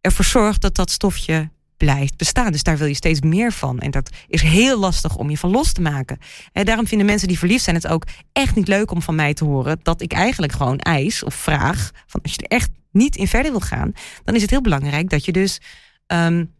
ervoor 0.00 0.24
zorgt 0.24 0.60
dat 0.60 0.74
dat 0.74 0.90
stofje 0.90 1.50
blijft 1.76 2.16
bestaan. 2.16 2.52
Dus 2.52 2.62
daar 2.62 2.78
wil 2.78 2.86
je 2.86 2.94
steeds 2.94 3.20
meer 3.20 3.52
van. 3.52 3.78
En 3.78 3.90
dat 3.90 4.10
is 4.28 4.42
heel 4.42 4.78
lastig 4.78 5.16
om 5.16 5.30
je 5.30 5.38
van 5.38 5.50
los 5.50 5.72
te 5.72 5.80
maken. 5.80 6.18
En 6.52 6.64
daarom 6.64 6.86
vinden 6.86 7.06
mensen 7.06 7.28
die 7.28 7.38
verliefd 7.38 7.64
zijn 7.64 7.76
het 7.76 7.88
ook 7.88 8.04
echt 8.32 8.54
niet 8.54 8.68
leuk 8.68 8.90
om 8.90 9.02
van 9.02 9.14
mij 9.14 9.34
te 9.34 9.44
horen 9.44 9.80
dat 9.82 10.00
ik 10.00 10.12
eigenlijk 10.12 10.52
gewoon 10.52 10.78
eis 10.78 11.24
of 11.24 11.34
vraag 11.34 11.90
van 12.06 12.20
als 12.22 12.32
je 12.32 12.42
er 12.42 12.56
echt 12.56 12.70
niet 12.92 13.16
in 13.16 13.28
verder 13.28 13.50
wil 13.50 13.60
gaan, 13.60 13.92
dan 14.24 14.34
is 14.34 14.42
het 14.42 14.50
heel 14.50 14.60
belangrijk 14.60 15.10
dat 15.10 15.24
je 15.24 15.32
dus 15.32 15.60
um, 16.06 16.52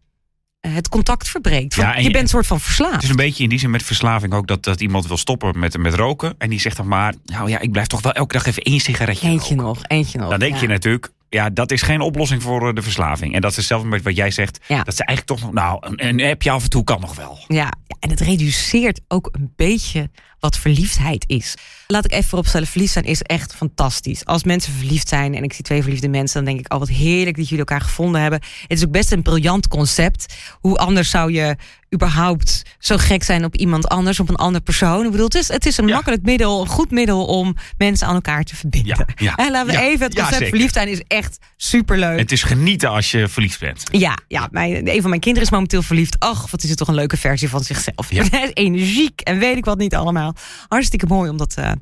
het 0.60 0.88
contact 0.88 1.28
verbreekt. 1.28 1.74
Ja, 1.74 1.96
je, 1.96 2.02
je, 2.02 2.10
bent 2.10 2.22
een 2.22 2.28
soort 2.28 2.46
van 2.46 2.60
verslaafd. 2.60 2.94
Het 2.94 3.02
is 3.02 3.08
een 3.08 3.16
beetje 3.16 3.42
in 3.42 3.48
die 3.48 3.58
zin 3.58 3.70
met 3.70 3.82
verslaving 3.82 4.32
ook 4.32 4.46
dat, 4.46 4.64
dat 4.64 4.80
iemand 4.80 5.06
wil 5.06 5.16
stoppen 5.16 5.58
met, 5.58 5.78
met 5.78 5.94
roken. 5.94 6.34
En 6.38 6.50
die 6.50 6.60
zegt 6.60 6.76
dan 6.76 6.88
maar, 6.88 7.14
nou 7.24 7.50
ja, 7.50 7.58
ik 7.60 7.72
blijf 7.72 7.86
toch 7.86 8.02
wel 8.02 8.12
elke 8.12 8.32
dag 8.32 8.46
even 8.46 8.62
één 8.62 8.80
sigaretje 8.80 9.28
Eentje 9.28 9.54
nog, 9.54 9.80
eentje 9.86 10.18
nog. 10.18 10.30
Dan 10.30 10.38
denk 10.38 10.56
je 10.56 10.66
natuurlijk, 10.66 11.12
ja, 11.28 11.50
dat 11.50 11.70
is 11.70 11.82
geen 11.82 12.00
oplossing 12.00 12.42
voor 12.42 12.68
eh, 12.68 12.74
de 12.74 12.82
verslaving. 12.82 13.34
En 13.34 13.40
dat 13.40 13.50
is 13.50 13.56
hetzelfde 13.56 13.88
met 13.88 14.02
wat 14.02 14.16
jij 14.16 14.30
zegt. 14.30 14.58
Ja. 14.66 14.82
Dat 14.82 14.96
ze 14.96 15.04
eigenlijk 15.04 15.40
toch 15.40 15.52
nog, 15.52 15.62
nou, 15.62 15.78
een, 15.80 16.20
een 16.20 16.30
appje 16.30 16.50
af 16.50 16.62
en 16.62 16.70
toe 16.70 16.84
kan 16.84 17.00
nog 17.00 17.16
wel. 17.16 17.38
Ja, 17.48 17.72
en 18.00 18.10
het 18.10 18.20
reduceert 18.20 19.00
ook 19.08 19.28
een 19.32 19.52
beetje 19.56 20.10
wat 20.40 20.58
verliefdheid 20.58 21.24
is. 21.26 21.54
Laat 21.86 22.04
ik 22.04 22.12
even 22.12 22.28
vooropstellen, 22.28 22.66
verliefd 22.66 22.92
zijn 22.92 23.04
is 23.04 23.22
echt 23.22 23.54
fantastisch. 23.54 24.24
Als 24.24 24.44
mensen 24.44 24.72
verliefd 24.72 25.08
zijn 25.08 25.34
en 25.34 25.42
ik 25.42 25.52
zie 25.52 25.64
twee 25.64 25.82
verliefde 25.82 26.08
mensen, 26.08 26.44
dan 26.44 26.54
denk 26.54 26.66
ik, 26.66 26.72
oh 26.72 26.78
wat 26.78 26.88
heerlijk 26.88 27.36
dat 27.36 27.48
jullie 27.48 27.64
elkaar 27.64 27.80
gevonden 27.80 28.20
hebben. 28.20 28.40
Het 28.60 28.78
is 28.78 28.84
ook 28.84 28.90
best 28.90 29.12
een 29.12 29.22
briljant 29.22 29.68
concept. 29.68 30.34
Hoe 30.60 30.76
anders 30.76 31.10
zou 31.10 31.32
je 31.32 31.56
überhaupt 31.94 32.62
zo 32.78 32.96
gek 32.96 33.22
zijn 33.22 33.44
op 33.44 33.56
iemand 33.56 33.88
anders, 33.88 34.20
op 34.20 34.28
een 34.28 34.36
andere 34.36 34.64
persoon? 34.64 35.04
Ik 35.04 35.10
bedoel, 35.10 35.26
het 35.26 35.34
is, 35.34 35.48
het 35.48 35.66
is 35.66 35.76
een 35.76 35.84
makkelijk 35.84 36.22
middel, 36.22 36.60
een 36.60 36.66
goed 36.66 36.90
middel 36.90 37.24
om 37.24 37.56
mensen 37.78 38.06
aan 38.06 38.14
elkaar 38.14 38.44
te 38.44 38.56
verbinden. 38.56 39.06
Ja, 39.16 39.34
En 39.36 39.50
laten 39.50 39.74
we 39.74 39.80
even, 39.80 40.06
het 40.06 40.14
concept 40.14 40.48
verliefd 40.48 40.74
zijn 40.74 40.88
is 40.88 41.02
echt 41.06 41.38
superleuk. 41.56 42.18
Het 42.18 42.32
is 42.32 42.42
genieten 42.42 42.90
als 42.90 43.10
je 43.10 43.28
verliefd 43.28 43.60
bent. 43.60 43.82
Ja, 43.90 44.18
ja 44.28 44.48
mijn, 44.50 44.88
een 44.88 45.00
van 45.00 45.08
mijn 45.08 45.20
kinderen 45.20 45.48
is 45.48 45.52
momenteel 45.52 45.82
verliefd. 45.82 46.16
Ach, 46.18 46.50
wat 46.50 46.62
is 46.62 46.68
het 46.68 46.78
toch 46.78 46.88
een 46.88 46.94
leuke 46.94 47.16
versie 47.16 47.48
van 47.48 47.64
zichzelf. 47.64 48.10
Energiek 48.52 49.20
en 49.20 49.38
weet 49.38 49.56
ik 49.56 49.64
wat 49.64 49.78
niet 49.78 49.94
allemaal. 49.94 50.34
Hartstikke 50.68 51.06
mooi 51.06 51.30
om 51.30 51.36
dat, 51.36 51.54
uh, 51.58 51.72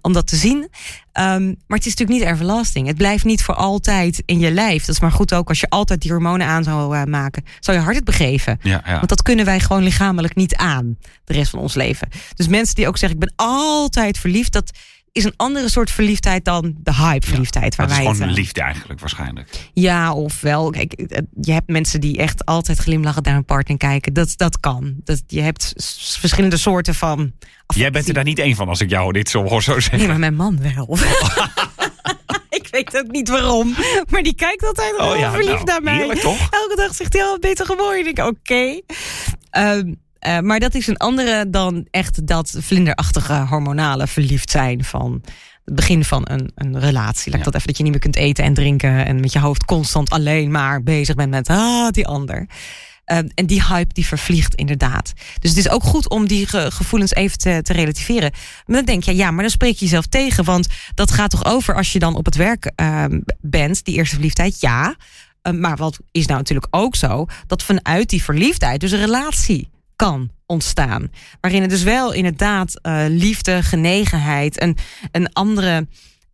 om 0.00 0.12
dat 0.12 0.26
te 0.26 0.36
zien. 0.36 0.68
Um, 1.18 1.56
maar 1.66 1.78
het 1.78 1.86
is 1.86 1.94
natuurlijk 1.94 2.18
niet 2.18 2.34
everlasting. 2.34 2.86
Het 2.86 2.96
blijft 2.96 3.24
niet 3.24 3.42
voor 3.42 3.54
altijd 3.54 4.22
in 4.26 4.38
je 4.38 4.50
lijf. 4.50 4.84
Dat 4.84 4.94
is 4.94 5.00
maar 5.00 5.12
goed 5.12 5.34
ook 5.34 5.48
als 5.48 5.60
je 5.60 5.68
altijd 5.68 6.00
die 6.00 6.10
hormonen 6.10 6.46
aan 6.46 6.64
zou 6.64 6.96
uh, 6.96 7.02
maken. 7.04 7.44
Zou 7.60 7.76
je 7.76 7.82
hart 7.82 7.96
het 7.96 8.04
begeven. 8.04 8.58
Ja, 8.62 8.82
ja. 8.84 8.92
Want 8.92 9.08
dat 9.08 9.22
kunnen 9.22 9.44
wij 9.44 9.60
gewoon 9.60 9.82
lichamelijk 9.82 10.34
niet 10.34 10.56
aan. 10.56 10.96
De 11.24 11.32
rest 11.32 11.50
van 11.50 11.58
ons 11.58 11.74
leven. 11.74 12.08
Dus 12.34 12.48
mensen 12.48 12.74
die 12.74 12.88
ook 12.88 12.98
zeggen 12.98 13.20
ik 13.20 13.24
ben 13.24 13.46
altijd 13.46 14.18
verliefd. 14.18 14.52
Dat 14.52 14.70
is 15.16 15.24
een 15.24 15.34
andere 15.36 15.68
soort 15.68 15.90
verliefdheid 15.90 16.44
dan 16.44 16.74
de 16.78 16.94
hype 16.94 17.26
verliefdheid. 17.26 17.74
Ja, 17.76 17.86
waar 17.86 17.98
dat 17.98 18.12
is 18.12 18.18
gewoon 18.18 18.32
liefde 18.32 18.60
eigenlijk 18.60 19.00
waarschijnlijk. 19.00 19.48
Ja, 19.72 20.14
of 20.14 20.40
wel. 20.40 20.70
Kijk, 20.70 20.92
je 21.40 21.52
hebt 21.52 21.68
mensen 21.68 22.00
die 22.00 22.16
echt 22.16 22.44
altijd 22.44 22.78
glimlachen 22.78 23.22
naar 23.22 23.36
een 23.36 23.44
partner 23.44 23.76
kijken. 23.76 24.12
Dat, 24.12 24.32
dat 24.36 24.60
kan. 24.60 24.94
Dat, 25.04 25.22
je 25.26 25.40
hebt 25.40 25.72
verschillende 26.18 26.56
soorten 26.56 26.94
van. 26.94 27.32
Jij 27.66 27.90
bent 27.90 28.08
er 28.08 28.14
daar 28.14 28.24
niet 28.24 28.38
één 28.38 28.54
van 28.54 28.68
als 28.68 28.80
ik 28.80 28.90
jou 28.90 29.12
dit 29.12 29.28
zo 29.28 29.42
hoor 29.42 29.62
zo 29.62 29.72
zeggen. 29.72 29.98
Nee, 29.98 30.08
maar 30.08 30.18
mijn 30.18 30.34
man 30.34 30.58
wel. 30.74 30.98
ik 32.60 32.68
weet 32.70 32.96
ook 32.96 33.10
niet 33.10 33.28
waarom. 33.28 33.74
Maar 34.10 34.22
die 34.22 34.34
kijkt 34.34 34.64
altijd 34.64 34.98
oh, 35.00 35.18
ja, 35.18 35.30
verliefd 35.30 35.64
nou, 35.64 35.82
naar 35.82 36.06
mij. 36.06 36.16
Toch? 36.16 36.48
Elke 36.50 36.76
dag 36.76 36.94
zegt 36.94 37.12
hij 37.12 37.22
al 37.22 37.38
beter 37.38 37.66
geworden. 37.66 38.06
Ik 38.06 38.18
oké. 38.18 38.28
Okay. 38.28 38.82
Ehm, 39.50 39.92
uh, 40.26 40.38
maar 40.38 40.60
dat 40.60 40.74
is 40.74 40.86
een 40.86 40.96
andere 40.96 41.50
dan 41.50 41.86
echt 41.90 42.26
dat 42.26 42.56
vlinderachtige 42.60 43.46
hormonale 43.48 44.06
verliefd 44.06 44.50
zijn 44.50 44.84
van 44.84 45.22
het 45.64 45.74
begin 45.74 46.04
van 46.04 46.22
een, 46.30 46.50
een 46.54 46.80
relatie. 46.80 47.32
Laat 47.32 47.44
dat 47.44 47.54
even 47.54 47.66
dat 47.66 47.76
je 47.76 47.82
niet 47.82 47.92
meer 47.92 48.00
kunt 48.00 48.16
eten 48.16 48.44
en 48.44 48.54
drinken 48.54 49.06
en 49.06 49.20
met 49.20 49.32
je 49.32 49.38
hoofd 49.38 49.64
constant 49.64 50.10
alleen 50.10 50.50
maar 50.50 50.82
bezig 50.82 51.14
bent 51.14 51.30
met 51.30 51.48
ah, 51.48 51.90
die 51.90 52.06
ander. 52.06 52.46
Uh, 53.06 53.18
en 53.34 53.46
die 53.46 53.64
hype 53.64 53.94
die 53.94 54.06
vervliegt 54.06 54.54
inderdaad. 54.54 55.12
Dus 55.40 55.50
het 55.50 55.58
is 55.58 55.68
ook 55.68 55.82
goed 55.82 56.08
om 56.08 56.26
die 56.26 56.46
ge 56.46 56.70
gevoelens 56.70 57.14
even 57.14 57.38
te, 57.38 57.60
te, 57.62 57.72
relativeren. 57.72 58.30
Maar 58.66 58.76
dan 58.76 58.84
denk 58.84 59.02
je, 59.02 59.16
ja, 59.16 59.30
maar 59.30 59.42
dan 59.42 59.50
spreek 59.50 59.76
je 59.76 59.84
jezelf 59.84 60.06
tegen. 60.06 60.44
Want 60.44 60.68
dat 60.94 61.10
gaat 61.10 61.30
toch 61.30 61.44
over 61.44 61.74
als 61.74 61.92
je 61.92 61.98
dan 61.98 62.16
op 62.16 62.24
het 62.24 62.34
werk 62.34 62.72
uh, 62.80 63.04
bent, 63.40 63.84
die 63.84 63.94
eerste 63.94 64.14
verliefdheid, 64.14 64.60
ja. 64.60 64.96
Uh, 65.42 65.52
maar 65.52 65.76
wat 65.76 65.98
is 66.10 66.26
nou 66.26 66.38
natuurlijk 66.38 66.66
ook 66.70 66.96
zo, 66.96 67.26
dat 67.46 67.62
vanuit 67.62 68.08
die 68.08 68.22
verliefdheid 68.22 68.80
dus 68.80 68.92
een 68.92 68.98
relatie 68.98 69.68
kan 69.96 70.30
ontstaan. 70.46 71.10
Waarin 71.40 71.60
het 71.60 71.70
dus 71.70 71.82
wel 71.82 72.12
inderdaad 72.12 72.80
uh, 72.82 73.04
liefde, 73.08 73.62
genegenheid, 73.62 74.62
een, 74.62 74.76
een 75.10 75.32
andere 75.32 75.86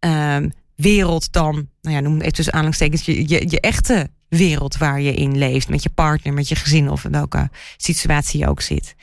uh, 0.04 0.36
wereld 0.74 1.32
dan, 1.32 1.68
nou 1.80 1.96
ja, 1.96 2.00
noem 2.00 2.12
het 2.12 2.22
even 2.22 2.34
tussen 2.34 2.52
aanhalingstekens, 2.52 3.04
je, 3.04 3.28
je, 3.28 3.50
je 3.50 3.60
echte 3.60 4.10
wereld 4.28 4.76
waar 4.76 5.00
je 5.00 5.14
in 5.14 5.38
leeft. 5.38 5.68
Met 5.68 5.82
je 5.82 5.90
partner, 5.90 6.32
met 6.32 6.48
je 6.48 6.54
gezin 6.54 6.90
of 6.90 7.04
in 7.04 7.10
welke 7.10 7.50
situatie 7.76 8.40
je 8.40 8.48
ook 8.48 8.60
zit. 8.60 8.94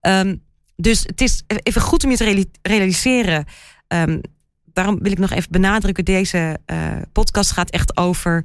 Um, 0.00 0.42
dus 0.76 1.02
het 1.02 1.20
is 1.20 1.42
even 1.46 1.80
goed 1.80 2.04
om 2.04 2.10
je 2.10 2.16
te 2.16 2.46
realiseren. 2.62 3.44
Um, 3.88 4.20
daarom 4.64 4.98
wil 4.98 5.12
ik 5.12 5.18
nog 5.18 5.30
even 5.30 5.50
benadrukken: 5.50 6.04
deze 6.04 6.58
uh, 6.66 6.96
podcast 7.12 7.50
gaat 7.50 7.70
echt 7.70 7.96
over 7.96 8.44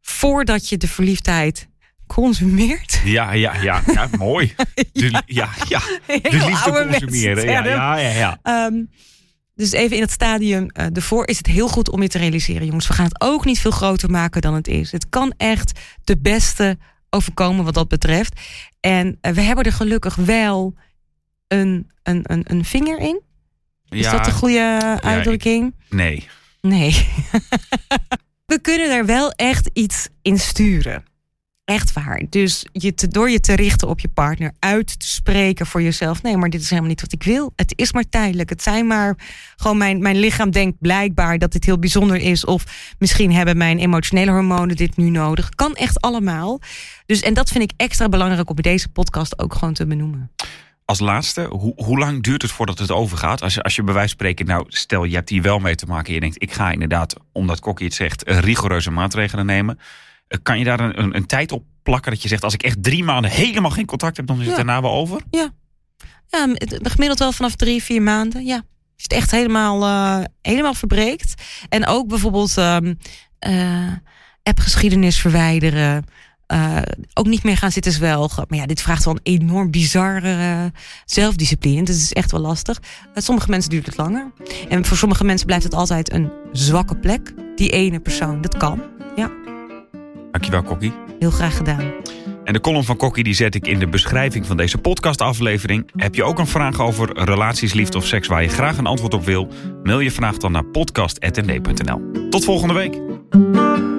voordat 0.00 0.68
je 0.68 0.76
de 0.76 0.88
verliefdheid 0.88 1.68
consumeert. 2.08 3.00
Ja, 3.04 3.32
ja, 3.32 3.54
ja, 3.62 3.82
ja 3.86 4.08
mooi. 4.18 4.54
De, 4.92 5.22
ja, 5.26 5.48
ja. 5.68 5.80
De 6.06 6.44
liefde 6.46 6.86
consumeren. 6.88 7.44
Ja, 7.44 7.64
ja, 7.64 7.96
ja. 7.96 8.38
ja. 8.42 8.66
Um, 8.66 8.90
dus 9.54 9.72
even 9.72 9.96
in 9.96 10.02
het 10.02 10.10
stadium 10.10 10.70
uh, 10.72 10.96
ervoor 10.96 11.26
is 11.26 11.36
het 11.36 11.46
heel 11.46 11.68
goed 11.68 11.90
om 11.90 12.02
je 12.02 12.08
te 12.08 12.18
realiseren, 12.18 12.66
jongens. 12.66 12.86
We 12.86 12.94
gaan 12.94 13.04
het 13.04 13.20
ook 13.20 13.44
niet 13.44 13.58
veel 13.58 13.70
groter 13.70 14.10
maken 14.10 14.40
dan 14.40 14.54
het 14.54 14.68
is. 14.68 14.92
Het 14.92 15.08
kan 15.08 15.34
echt 15.36 15.80
de 16.04 16.18
beste 16.18 16.78
overkomen 17.10 17.64
wat 17.64 17.74
dat 17.74 17.88
betreft. 17.88 18.40
En 18.80 19.06
uh, 19.06 19.32
we 19.32 19.40
hebben 19.40 19.64
er 19.64 19.72
gelukkig 19.72 20.14
wel 20.14 20.74
een, 21.48 21.90
een, 22.02 22.20
een, 22.22 22.42
een 22.44 22.64
vinger 22.64 22.98
in. 22.98 23.22
Is 23.88 24.04
ja, 24.04 24.12
dat 24.16 24.26
een 24.26 24.32
goede 24.32 24.98
uitdrukking? 25.00 25.74
Ja, 25.88 25.96
nee. 25.96 26.28
Nee. 26.60 26.92
we 28.46 28.60
kunnen 28.60 28.90
er 28.90 29.06
wel 29.06 29.30
echt 29.30 29.70
iets 29.72 30.08
in 30.22 30.38
sturen. 30.38 31.04
Echt 31.68 31.92
waar. 31.92 32.22
Dus 32.30 32.66
je 32.72 32.94
te, 32.94 33.08
door 33.08 33.30
je 33.30 33.40
te 33.40 33.54
richten 33.54 33.88
op 33.88 34.00
je 34.00 34.08
partner, 34.08 34.52
uit 34.58 35.00
te 35.00 35.08
spreken 35.08 35.66
voor 35.66 35.82
jezelf. 35.82 36.22
Nee, 36.22 36.36
maar 36.36 36.50
dit 36.50 36.60
is 36.60 36.68
helemaal 36.68 36.90
niet 36.90 37.00
wat 37.00 37.12
ik 37.12 37.22
wil. 37.22 37.52
Het 37.56 37.72
is 37.76 37.92
maar 37.92 38.08
tijdelijk. 38.08 38.50
Het 38.50 38.62
zijn 38.62 38.86
maar 38.86 39.16
gewoon 39.56 39.76
mijn, 39.76 40.02
mijn 40.02 40.16
lichaam 40.16 40.50
denkt 40.50 40.78
blijkbaar 40.80 41.38
dat 41.38 41.52
dit 41.52 41.64
heel 41.64 41.78
bijzonder 41.78 42.16
is. 42.16 42.44
Of 42.44 42.94
misschien 42.98 43.32
hebben 43.32 43.56
mijn 43.56 43.78
emotionele 43.78 44.30
hormonen 44.30 44.76
dit 44.76 44.96
nu 44.96 45.10
nodig. 45.10 45.48
Kan 45.48 45.74
echt 45.74 46.00
allemaal. 46.00 46.60
Dus 47.06 47.20
en 47.20 47.34
dat 47.34 47.48
vind 47.48 47.64
ik 47.64 47.72
extra 47.76 48.08
belangrijk 48.08 48.50
om 48.50 48.56
deze 48.56 48.88
podcast 48.88 49.38
ook 49.38 49.54
gewoon 49.54 49.74
te 49.74 49.86
benoemen. 49.86 50.30
Als 50.84 51.00
laatste, 51.00 51.42
hoe, 51.42 51.72
hoe 51.76 51.98
lang 51.98 52.22
duurt 52.22 52.42
het 52.42 52.50
voordat 52.50 52.78
het 52.78 52.90
overgaat? 52.90 53.42
Als 53.42 53.54
je, 53.54 53.62
als 53.62 53.76
je 53.76 53.82
bij 53.82 53.94
wijze 53.94 54.08
spreken, 54.08 54.46
nou 54.46 54.64
stel 54.68 55.04
je 55.04 55.14
hebt 55.14 55.28
hier 55.28 55.42
wel 55.42 55.58
mee 55.58 55.74
te 55.74 55.86
maken. 55.86 56.06
En 56.06 56.14
je 56.14 56.20
denkt, 56.20 56.42
ik 56.42 56.52
ga 56.52 56.70
inderdaad, 56.70 57.14
omdat 57.32 57.60
Kokkie 57.60 57.86
het 57.86 57.94
zegt, 57.94 58.22
rigoureuze 58.26 58.90
maatregelen 58.90 59.46
nemen 59.46 59.78
kan 60.42 60.58
je 60.58 60.64
daar 60.64 60.80
een, 60.80 61.02
een, 61.02 61.16
een, 61.16 61.26
tijd 61.26 61.52
op 61.52 61.64
plakken 61.82 62.12
dat 62.12 62.22
je 62.22 62.28
zegt... 62.28 62.44
als 62.44 62.54
ik 62.54 62.62
echt 62.62 62.82
drie 62.82 63.04
maanden 63.04 63.30
helemaal 63.30 63.70
geen 63.70 63.86
contact 63.86 64.16
heb, 64.16 64.26
dan 64.26 64.40
is 64.40 64.46
het 64.46 64.56
daarna 64.56 64.82
wel 64.82 64.92
over? 64.92 65.20
Ja. 65.30 65.50
ja, 66.28 66.48
gemiddeld 66.82 67.18
wel 67.18 67.32
vanaf 67.32 67.54
drie, 67.54 67.82
vier 67.82 68.02
maanden, 68.02 68.44
ja. 68.44 68.54
Als 68.94 69.02
het 69.02 69.12
echt 69.12 69.30
helemaal, 69.30 69.82
uh, 69.82 70.24
helemaal 70.42 70.74
verbreekt. 70.74 71.34
En 71.68 71.86
ook 71.86 72.08
bijvoorbeeld 72.08 72.56
um, 72.56 72.98
uh, 73.48 73.92
appgeschiedenis 74.42 75.18
verwijderen... 75.18 76.04
Uh, 76.52 76.78
ook 77.14 77.26
niet 77.26 77.42
meer 77.42 77.56
gaan 77.56 77.72
zitten 77.72 77.92
zwelgen. 77.92 78.44
Maar 78.48 78.58
ja, 78.58 78.66
dit 78.66 78.82
vraagt 78.82 79.04
wel 79.04 79.14
een 79.14 79.40
enorm 79.40 79.70
bizarre 79.70 80.72
zelfdiscipline. 81.04 81.82
Dus 81.82 81.94
het 81.94 82.04
is 82.04 82.12
echt 82.12 82.30
wel 82.30 82.40
lastig. 82.40 82.80
Sommige 83.14 83.50
mensen 83.50 83.70
duurt 83.70 83.86
het 83.86 83.96
langer. 83.96 84.32
En 84.68 84.84
voor 84.84 84.96
sommige 84.96 85.24
mensen 85.24 85.46
blijft 85.46 85.64
het 85.64 85.74
altijd 85.74 86.12
een 86.12 86.30
zwakke 86.52 86.96
plek. 86.96 87.32
Die 87.56 87.70
ene 87.70 88.00
persoon, 88.00 88.40
dat 88.40 88.56
kan. 88.56 88.82
Ja. 89.16 89.47
Dankjewel, 90.30 90.62
Kokkie. 90.62 90.92
Heel 91.18 91.30
graag 91.30 91.56
gedaan. 91.56 91.92
En 92.44 92.52
de 92.52 92.60
column 92.60 92.84
van 92.84 92.96
Kokkie 92.96 93.24
die 93.24 93.34
zet 93.34 93.54
ik 93.54 93.66
in 93.66 93.78
de 93.78 93.88
beschrijving 93.88 94.46
van 94.46 94.56
deze 94.56 94.78
podcastaflevering. 94.78 95.90
Heb 95.96 96.14
je 96.14 96.24
ook 96.24 96.38
een 96.38 96.46
vraag 96.46 96.80
over 96.80 97.24
relaties, 97.24 97.72
liefde 97.72 97.98
of 97.98 98.06
seks 98.06 98.28
waar 98.28 98.42
je 98.42 98.48
graag 98.48 98.78
een 98.78 98.86
antwoord 98.86 99.14
op 99.14 99.24
wil? 99.24 99.48
Mail 99.82 100.00
je 100.00 100.10
vraag 100.10 100.36
dan 100.36 100.52
naar 100.52 100.64
podcast.nd.nl. 100.64 102.28
Tot 102.30 102.44
volgende 102.44 102.74
week. 102.74 103.97